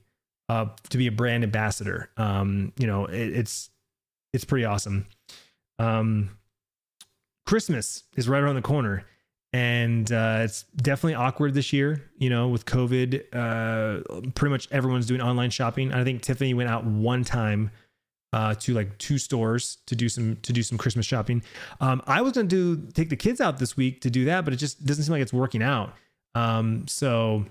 [0.48, 2.10] uh, to be a brand ambassador.
[2.16, 3.70] Um, you know, it, it's
[4.32, 5.06] it's pretty awesome.
[5.78, 6.36] Um,
[7.46, 9.04] Christmas is right around the corner,
[9.52, 12.10] and uh, it's definitely awkward this year.
[12.18, 15.92] You know, with COVID, uh, pretty much everyone's doing online shopping.
[15.92, 17.70] I think Tiffany went out one time
[18.32, 21.42] uh, to like two stores to do some to do some Christmas shopping.
[21.80, 24.54] Um, I was gonna do take the kids out this week to do that, but
[24.54, 25.94] it just doesn't seem like it's working out.
[26.34, 27.44] Um, so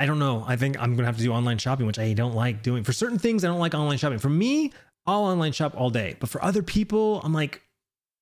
[0.00, 0.44] I don't know.
[0.46, 2.82] I think I'm gonna have to do online shopping, which I don't like doing.
[2.82, 4.18] For certain things, I don't like online shopping.
[4.18, 4.72] For me,
[5.06, 6.16] I'll online shop all day.
[6.18, 7.62] But for other people, I'm like,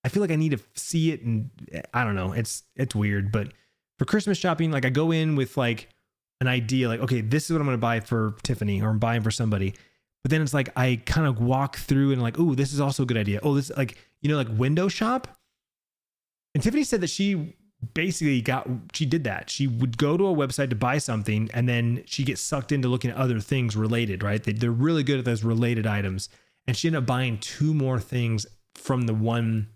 [0.07, 1.51] I feel like I need to see it, and
[1.93, 2.31] I don't know.
[2.31, 3.33] It's it's weird.
[3.33, 3.53] But
[3.99, 5.89] for Christmas shopping, like I go in with like
[6.41, 9.23] an idea, like okay, this is what I'm gonna buy for Tiffany, or I'm buying
[9.23, 9.75] for somebody.
[10.23, 13.03] But then it's like I kind of walk through and like, oh, this is also
[13.03, 13.41] a good idea.
[13.43, 15.27] Oh, this like you know like window shop.
[16.55, 17.57] And Tiffany said that she
[17.93, 21.69] basically got she did that she would go to a website to buy something and
[21.69, 25.19] then she gets sucked into looking at other things related right they, they're really good
[25.19, 26.31] at those related items
[26.67, 29.69] and she ended up buying two more things from the one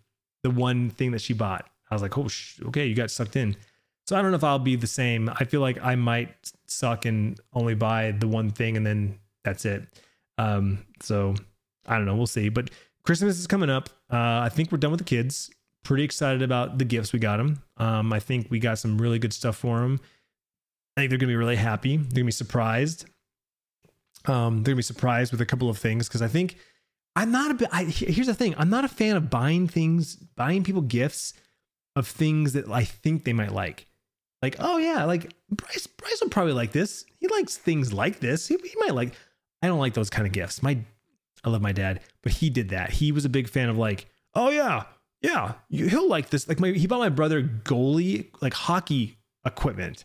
[0.43, 3.37] the one thing that she bought i was like oh sh- okay you got sucked
[3.37, 3.57] in
[4.07, 7.05] so i don't know if i'll be the same i feel like i might suck
[7.05, 9.83] and only buy the one thing and then that's it
[10.39, 11.35] um so
[11.87, 12.71] i don't know we'll see but
[13.03, 15.51] christmas is coming up uh i think we're done with the kids
[15.83, 17.63] pretty excited about the gifts we got them.
[17.77, 20.01] Um, I think we got some really good stuff for them.
[20.97, 21.97] I think they're gonna be really happy.
[21.97, 23.07] They're gonna be surprised.
[24.27, 26.57] Um, they're gonna be surprised with a couple of things because I think
[27.17, 27.85] I'm not a.
[27.85, 31.35] Here's the thing: I'm not a fan of buying things, buying people gifts
[31.97, 33.87] of things that I think they might like.
[34.43, 35.87] Like, oh yeah, like Bryce.
[35.87, 37.05] Bryce will probably like this.
[37.19, 38.49] He likes things like this.
[38.49, 39.15] He, he might like.
[39.63, 40.63] I don't like those kind of gifts.
[40.63, 40.79] My,
[41.45, 42.91] I love my dad, but he did that.
[42.91, 44.85] He was a big fan of like, oh yeah,
[45.21, 46.49] yeah, he'll like this.
[46.49, 50.05] Like my, he bought my brother goalie, like hockey equipment.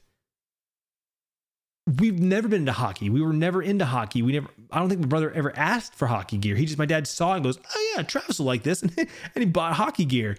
[1.88, 3.10] We've never been into hockey.
[3.10, 4.24] We were never into hockey.
[4.24, 4.48] We never.
[4.72, 6.56] I don't think my brother ever asked for hockey gear.
[6.56, 9.08] He just my dad saw and goes, "Oh yeah, Travis will like this," and, and
[9.36, 10.38] he bought hockey gear.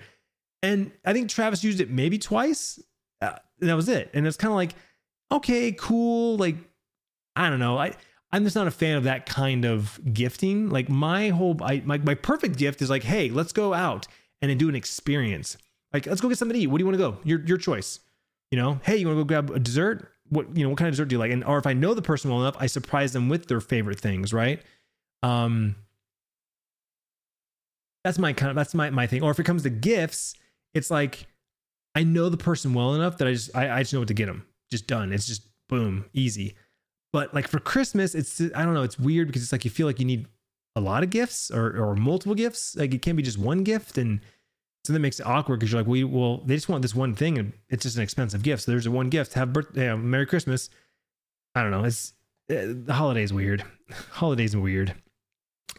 [0.63, 2.81] And I think Travis used it maybe twice.
[3.21, 4.11] Uh, and that was it.
[4.13, 4.73] And it's kind of like,
[5.31, 6.37] okay, cool.
[6.37, 6.57] Like,
[7.37, 7.79] I don't know.
[7.79, 7.95] I
[8.33, 10.69] I'm just not a fan of that kind of gifting.
[10.69, 14.07] Like my whole, I, my my perfect gift is like, hey, let's go out
[14.43, 15.57] and do an experience.
[15.93, 16.67] Like, let's go get something to eat.
[16.67, 17.19] What do you want to go?
[17.25, 18.01] Your your choice.
[18.51, 20.13] You know, hey, you want to go grab a dessert?
[20.29, 21.31] What you know, what kind of dessert do you like?
[21.31, 24.01] And or if I know the person well enough, I surprise them with their favorite
[24.01, 24.63] things, right?
[25.23, 25.77] Um
[28.05, 29.23] that's my kind of that's my my thing.
[29.23, 30.35] Or if it comes to gifts,
[30.75, 31.27] it's like
[31.95, 34.15] I know the person well enough that I just I, I just know what to
[34.15, 34.47] get them.
[34.71, 35.13] Just done.
[35.13, 36.55] It's just boom, easy.
[37.13, 39.87] But like for Christmas, it's I don't know, it's weird because it's like you feel
[39.87, 40.27] like you need
[40.77, 42.77] a lot of gifts or, or multiple gifts.
[42.77, 43.97] Like it can't be just one gift.
[43.97, 44.21] And
[44.87, 47.15] So that makes it awkward because you're like, we well, they just want this one
[47.15, 48.63] thing and it's just an expensive gift.
[48.63, 49.35] So there's a one gift.
[49.35, 50.71] Have birthday, uh, Merry Christmas.
[51.57, 51.85] I don't know.
[51.85, 52.13] It's
[52.51, 53.65] uh, the holiday's weird.
[54.11, 54.95] Holidays are weird.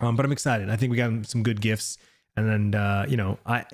[0.01, 0.70] Um, but I'm excited.
[0.70, 1.97] I think we got some good gifts.
[2.36, 3.66] And then uh, you know, I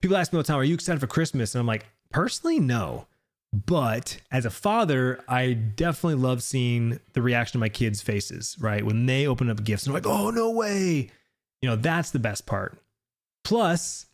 [0.00, 2.58] people ask me all the time, "Are you excited for Christmas?" And I'm like, personally,
[2.58, 3.06] no.
[3.52, 8.56] But as a father, I definitely love seeing the reaction of my kids' faces.
[8.58, 11.10] Right when they open up gifts and they're like, "Oh no way!"
[11.60, 12.78] You know, that's the best part.
[13.44, 14.06] Plus,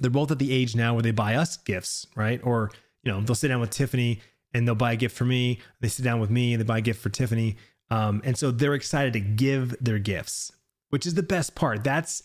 [0.00, 2.40] they're both at the age now where they buy us gifts, right?
[2.42, 2.70] Or
[3.02, 4.20] you know, they'll sit down with Tiffany
[4.52, 5.60] and they'll buy a gift for me.
[5.80, 7.56] They sit down with me and they buy a gift for Tiffany.
[7.90, 10.50] Um, and so they're excited to give their gifts,
[10.90, 11.84] which is the best part.
[11.84, 12.22] That's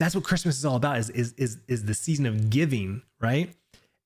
[0.00, 3.54] that's what Christmas is all about is is is is the season of giving, right?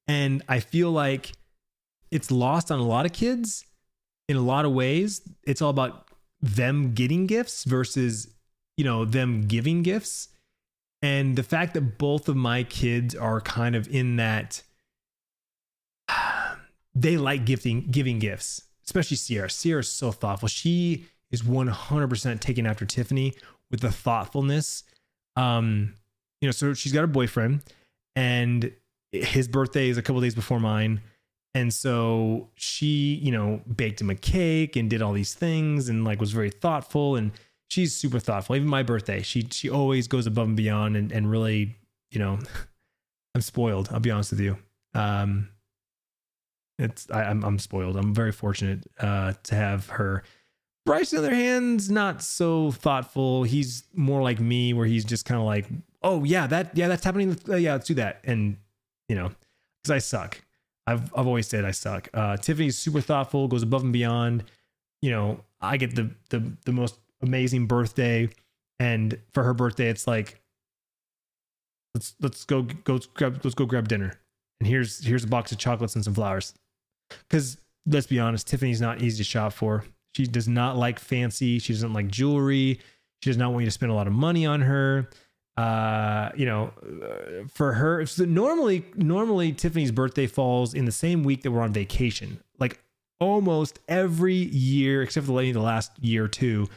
[0.06, 1.32] And I feel like
[2.10, 3.64] it's lost on a lot of kids
[4.28, 5.22] in a lot of ways.
[5.44, 6.08] It's all about
[6.40, 8.28] them getting gifts versus,
[8.76, 10.28] you know, them giving gifts.
[11.02, 14.62] And the fact that both of my kids are kind of in that
[16.94, 19.50] they like gifting giving gifts, especially Sierra.
[19.50, 20.48] Sierra is so thoughtful.
[20.48, 23.34] She is 100% taken after Tiffany
[23.70, 24.84] with the thoughtfulness.
[25.34, 25.94] Um,
[26.40, 27.62] you know, so she's got a boyfriend
[28.14, 28.70] and
[29.10, 31.00] his birthday is a couple days before mine.
[31.54, 36.04] And so she, you know, baked him a cake and did all these things and
[36.04, 37.32] like was very thoughtful and
[37.72, 38.54] she's super thoughtful.
[38.54, 41.76] Even my birthday, she she always goes above and beyond and, and really,
[42.10, 42.38] you know,
[43.34, 43.88] I'm spoiled.
[43.90, 44.58] I'll be honest with you.
[44.94, 45.48] Um,
[46.78, 47.96] it's I, am I'm, I'm spoiled.
[47.96, 50.22] I'm very fortunate uh, to have her.
[50.84, 53.44] Bryce, on the other hand, not so thoughtful.
[53.44, 55.66] He's more like me, where he's just kind of like,
[56.02, 57.38] "Oh yeah, that yeah, that's happening.
[57.48, 58.58] Uh, yeah, let's do that." And
[59.08, 59.30] you know,
[59.82, 60.42] because I suck.
[60.86, 62.08] I've I've always said I suck.
[62.12, 64.44] Uh, Tiffany's super thoughtful, goes above and beyond.
[65.00, 68.28] You know, I get the the the most amazing birthday,
[68.78, 70.40] and for her birthday, it's like,
[71.94, 74.18] let's let's go go grab let's go grab dinner,
[74.60, 76.54] and here's here's a box of chocolates and some flowers.
[77.28, 79.84] Because let's be honest, Tiffany's not easy to shop for.
[80.14, 81.58] She does not like fancy.
[81.58, 82.80] She doesn't like jewelry.
[83.22, 85.08] She does not want you to spend a lot of money on her.
[85.56, 91.24] Uh, you know, uh, for her, so normally, normally Tiffany's birthday falls in the same
[91.24, 92.40] week that we're on vacation.
[92.58, 92.82] Like
[93.20, 96.68] almost every year, except for the last year or two,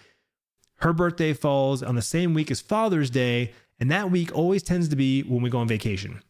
[0.77, 4.89] her birthday falls on the same week as Father's Day, and that week always tends
[4.89, 6.21] to be when we go on vacation.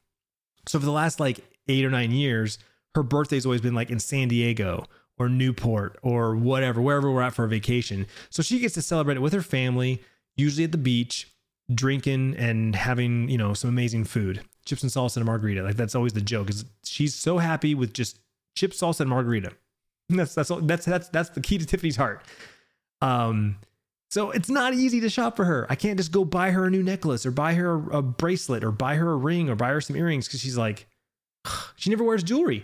[0.68, 2.58] So for the last like eight or nine years,
[2.96, 4.86] her birthday's always been like in San Diego
[5.18, 8.08] or Newport or whatever, wherever we're at for a vacation.
[8.30, 10.02] So she gets to celebrate it with her family,
[10.36, 11.32] usually at the beach,
[11.74, 14.41] drinking and having, you know, some amazing food.
[14.66, 15.64] Chips and salsa and a margarita.
[15.64, 18.20] Like that's always the joke is she's so happy with just
[18.56, 19.52] chips, salsa, and margarita.
[20.10, 22.22] That's that's that's that's that's the key to Tiffany's heart.
[23.02, 23.58] Um
[24.16, 25.68] so it's not easy to shop for her.
[25.70, 28.72] I can't just go buy her a new necklace or buy her a, bracelet or
[28.72, 30.88] buy her a ring or buy her some earrings because she's like,
[31.76, 32.63] she never wears jewelry.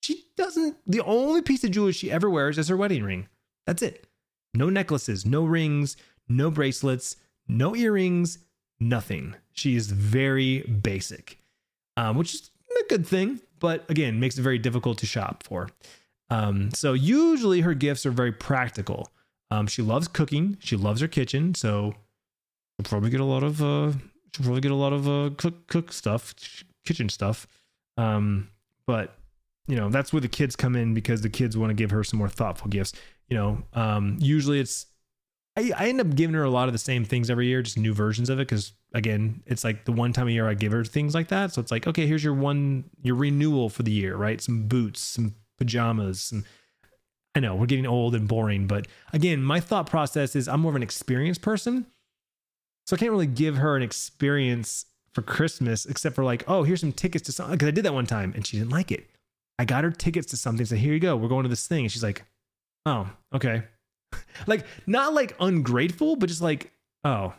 [0.00, 3.26] She doesn't, the only piece of jewelry she ever wears is her wedding ring.
[3.66, 4.06] That's it.
[4.54, 5.96] No necklaces, no rings,
[6.28, 7.16] no bracelets,
[7.48, 8.38] no earrings,
[8.78, 9.34] nothing.
[9.50, 11.40] She is very basic,
[11.96, 15.68] um, which is a good thing, but again, makes it very difficult to shop for.
[16.30, 19.08] Um, so usually her gifts are very practical.
[19.52, 20.56] Um, she loves cooking.
[20.60, 21.54] She loves her kitchen.
[21.54, 21.94] So
[22.76, 23.92] she'll probably get a lot of, uh,
[24.34, 26.34] she'll probably get a lot of, uh, cook, cook stuff,
[26.84, 27.46] kitchen stuff.
[27.96, 28.48] Um,
[28.86, 29.14] but
[29.66, 32.02] you know that's where the kids come in because the kids want to give her
[32.02, 32.92] some more thoughtful gifts
[33.28, 34.86] you know um, usually it's
[35.56, 37.78] I, I end up giving her a lot of the same things every year just
[37.78, 40.72] new versions of it because again it's like the one time a year i give
[40.72, 43.92] her things like that so it's like okay here's your one your renewal for the
[43.92, 46.44] year right some boots some pajamas and
[47.34, 50.70] i know we're getting old and boring but again my thought process is i'm more
[50.72, 51.86] of an experienced person
[52.86, 56.80] so i can't really give her an experience for christmas except for like oh here's
[56.80, 59.08] some tickets to something because i did that one time and she didn't like it
[59.62, 60.66] I got her tickets to something.
[60.66, 61.16] So here you go.
[61.16, 61.84] We're going to this thing.
[61.84, 62.24] And she's like,
[62.86, 63.62] oh, okay.
[64.48, 66.72] like, not like ungrateful, but just like,
[67.04, 67.32] oh,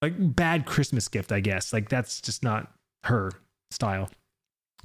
[0.00, 1.72] like bad Christmas gift, I guess.
[1.72, 2.72] Like, that's just not
[3.02, 3.32] her
[3.72, 4.10] style.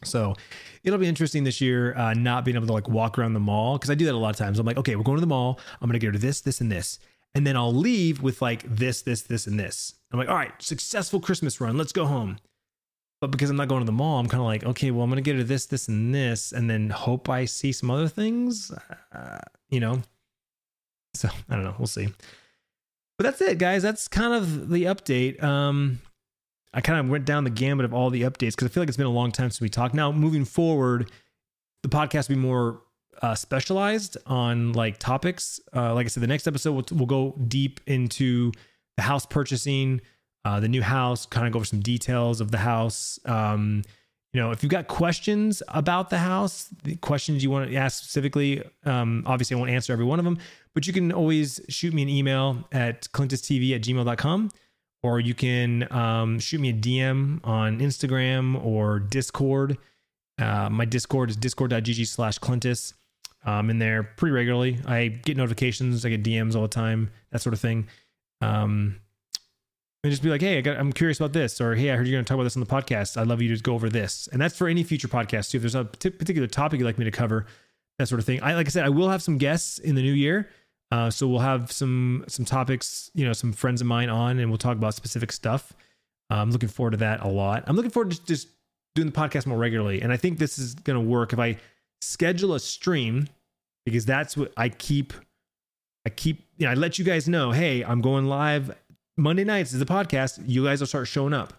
[0.03, 0.35] So
[0.83, 3.77] it'll be interesting this year, uh, not being able to like walk around the mall
[3.77, 4.59] because I do that a lot of times.
[4.59, 5.59] I'm like, okay, we're going to the mall.
[5.81, 6.99] I'm gonna get her this, this, and this,
[7.33, 9.93] and then I'll leave with like this, this, this, and this.
[10.11, 11.77] I'm like, all right, successful Christmas run.
[11.77, 12.37] Let's go home.
[13.21, 15.09] But because I'm not going to the mall, I'm kind of like, okay, well, I'm
[15.09, 18.07] going to get her this, this, and this, and then hope I see some other
[18.07, 18.71] things,
[19.13, 19.39] uh,
[19.69, 20.01] you know?
[21.13, 21.75] So I don't know.
[21.79, 22.09] We'll see.
[23.17, 23.81] But that's it, guys.
[23.81, 25.41] That's kind of the update.
[25.41, 26.01] Um,
[26.75, 28.89] I kind of went down the gambit of all the updates because I feel like
[28.89, 29.95] it's been a long time since we talked.
[29.95, 31.09] Now, moving forward,
[31.83, 32.81] the podcast will be more
[33.21, 35.61] uh, specialized on like topics.
[35.73, 38.51] Uh, like I said, the next episode we'll, we'll go deep into
[38.97, 40.01] the house purchasing,
[40.43, 43.19] uh, the new house, kind of go over some details of the house.
[43.23, 43.83] Um,
[44.33, 48.03] you know, if you've got questions about the house, the questions you want to ask
[48.03, 50.39] specifically, um, obviously I won't answer every one of them,
[50.73, 54.51] but you can always shoot me an email at clintustv at gmail.com
[55.05, 59.77] or you can um, shoot me a DM on Instagram or Discord.
[60.39, 62.93] Uh, my Discord is discord.gg slash Clintus.
[63.45, 64.79] I'm in there pretty regularly.
[64.83, 67.87] I get notifications, I get DMs all the time, that sort of thing.
[68.41, 68.99] Um,
[70.03, 72.07] and just be like, hey, I got, I'm curious about this, or hey, I heard
[72.07, 73.15] you're going to talk about this on the podcast.
[73.15, 75.57] I'd love you to go over this, and that's for any future podcast too.
[75.57, 77.45] If there's a particular topic you'd like me to cover,
[77.99, 78.41] that sort of thing.
[78.41, 80.49] I like I said, I will have some guests in the new year,
[80.91, 84.49] uh, so we'll have some some topics, you know, some friends of mine on, and
[84.49, 85.73] we'll talk about specific stuff.
[86.31, 87.63] Uh, I'm looking forward to that a lot.
[87.67, 88.49] I'm looking forward to just
[88.93, 91.57] doing the podcast more regularly, and I think this is going to work if I
[92.01, 93.27] schedule a stream
[93.85, 95.13] because that's what I keep.
[96.07, 98.75] I keep, you know, I let you guys know, hey, I'm going live
[99.17, 100.39] Monday nights is the podcast.
[100.45, 101.53] You guys will start showing up,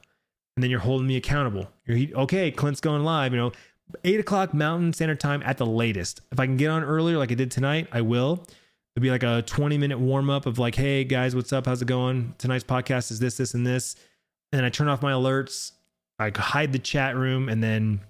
[0.56, 1.68] and then you're holding me accountable.
[1.84, 2.50] You're okay.
[2.52, 3.32] Clint's going live.
[3.32, 3.52] You know,
[4.04, 6.20] eight o'clock Mountain Standard Time at the latest.
[6.30, 8.46] If I can get on earlier, like I did tonight, I will.
[8.97, 11.66] It'll be like a 20 minute warm up of like, hey guys, what's up?
[11.66, 12.34] How's it going?
[12.38, 13.94] Tonight's podcast is this, this, and this.
[14.53, 15.72] And I turn off my alerts.
[16.18, 18.01] I hide the chat room, and then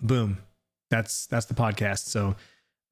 [0.00, 0.38] boom,
[0.88, 2.06] that's that's the podcast.
[2.06, 2.36] So,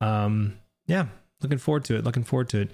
[0.01, 0.59] um,
[0.89, 1.07] yeah,
[1.41, 2.03] looking forward to it.
[2.03, 2.71] Looking forward to it.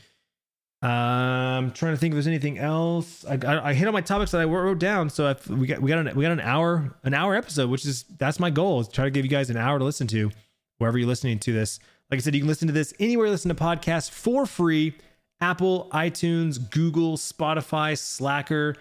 [0.80, 3.26] Um, trying to think if there's anything else.
[3.26, 5.11] I, I, I hit on my topics that I wrote down.
[5.11, 7.84] So if we got we got an, we got an hour an hour episode, which
[7.84, 8.80] is that's my goal.
[8.80, 10.30] Is try to give you guys an hour to listen to
[10.78, 11.80] wherever you're listening to this.
[12.11, 14.94] Like I said, you can listen to this anywhere listen to podcasts for free.
[15.40, 18.74] Apple, iTunes, Google, Spotify, Slacker,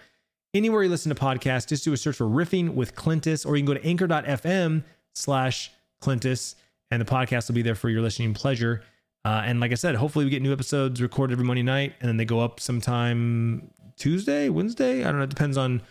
[0.54, 1.68] anywhere you listen to podcasts.
[1.68, 4.82] Just do a search for riffing with Clintus, or you can go to anchor.fm
[5.14, 5.70] slash
[6.02, 6.56] Clintus,
[6.90, 8.82] and the podcast will be there for your listening pleasure.
[9.24, 12.08] Uh, and like I said, hopefully we get new episodes recorded every Monday night, and
[12.08, 15.02] then they go up sometime Tuesday, Wednesday.
[15.02, 15.24] I don't know.
[15.24, 15.82] It depends on.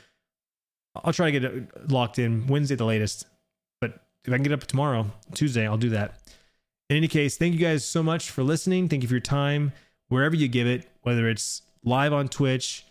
[0.95, 3.27] I'll try to get it locked in Wednesday at the latest,
[3.79, 6.19] but if I can get up tomorrow, Tuesday, I'll do that.
[6.89, 8.87] In any case, thank you guys so much for listening.
[8.87, 9.73] Thank you for your time,
[10.07, 12.85] wherever you give it, whether it's live on Twitch,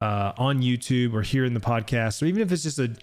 [0.00, 2.94] uh, on YouTube, or here in the podcast, or even if it's just a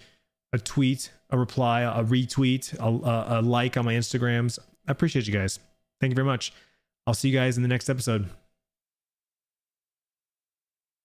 [0.52, 4.58] a tweet, a reply, a retweet, a, a, a like on my Instagrams.
[4.86, 5.58] I appreciate you guys.
[6.00, 6.52] Thank you very much.
[7.06, 8.28] I'll see you guys in the next episode.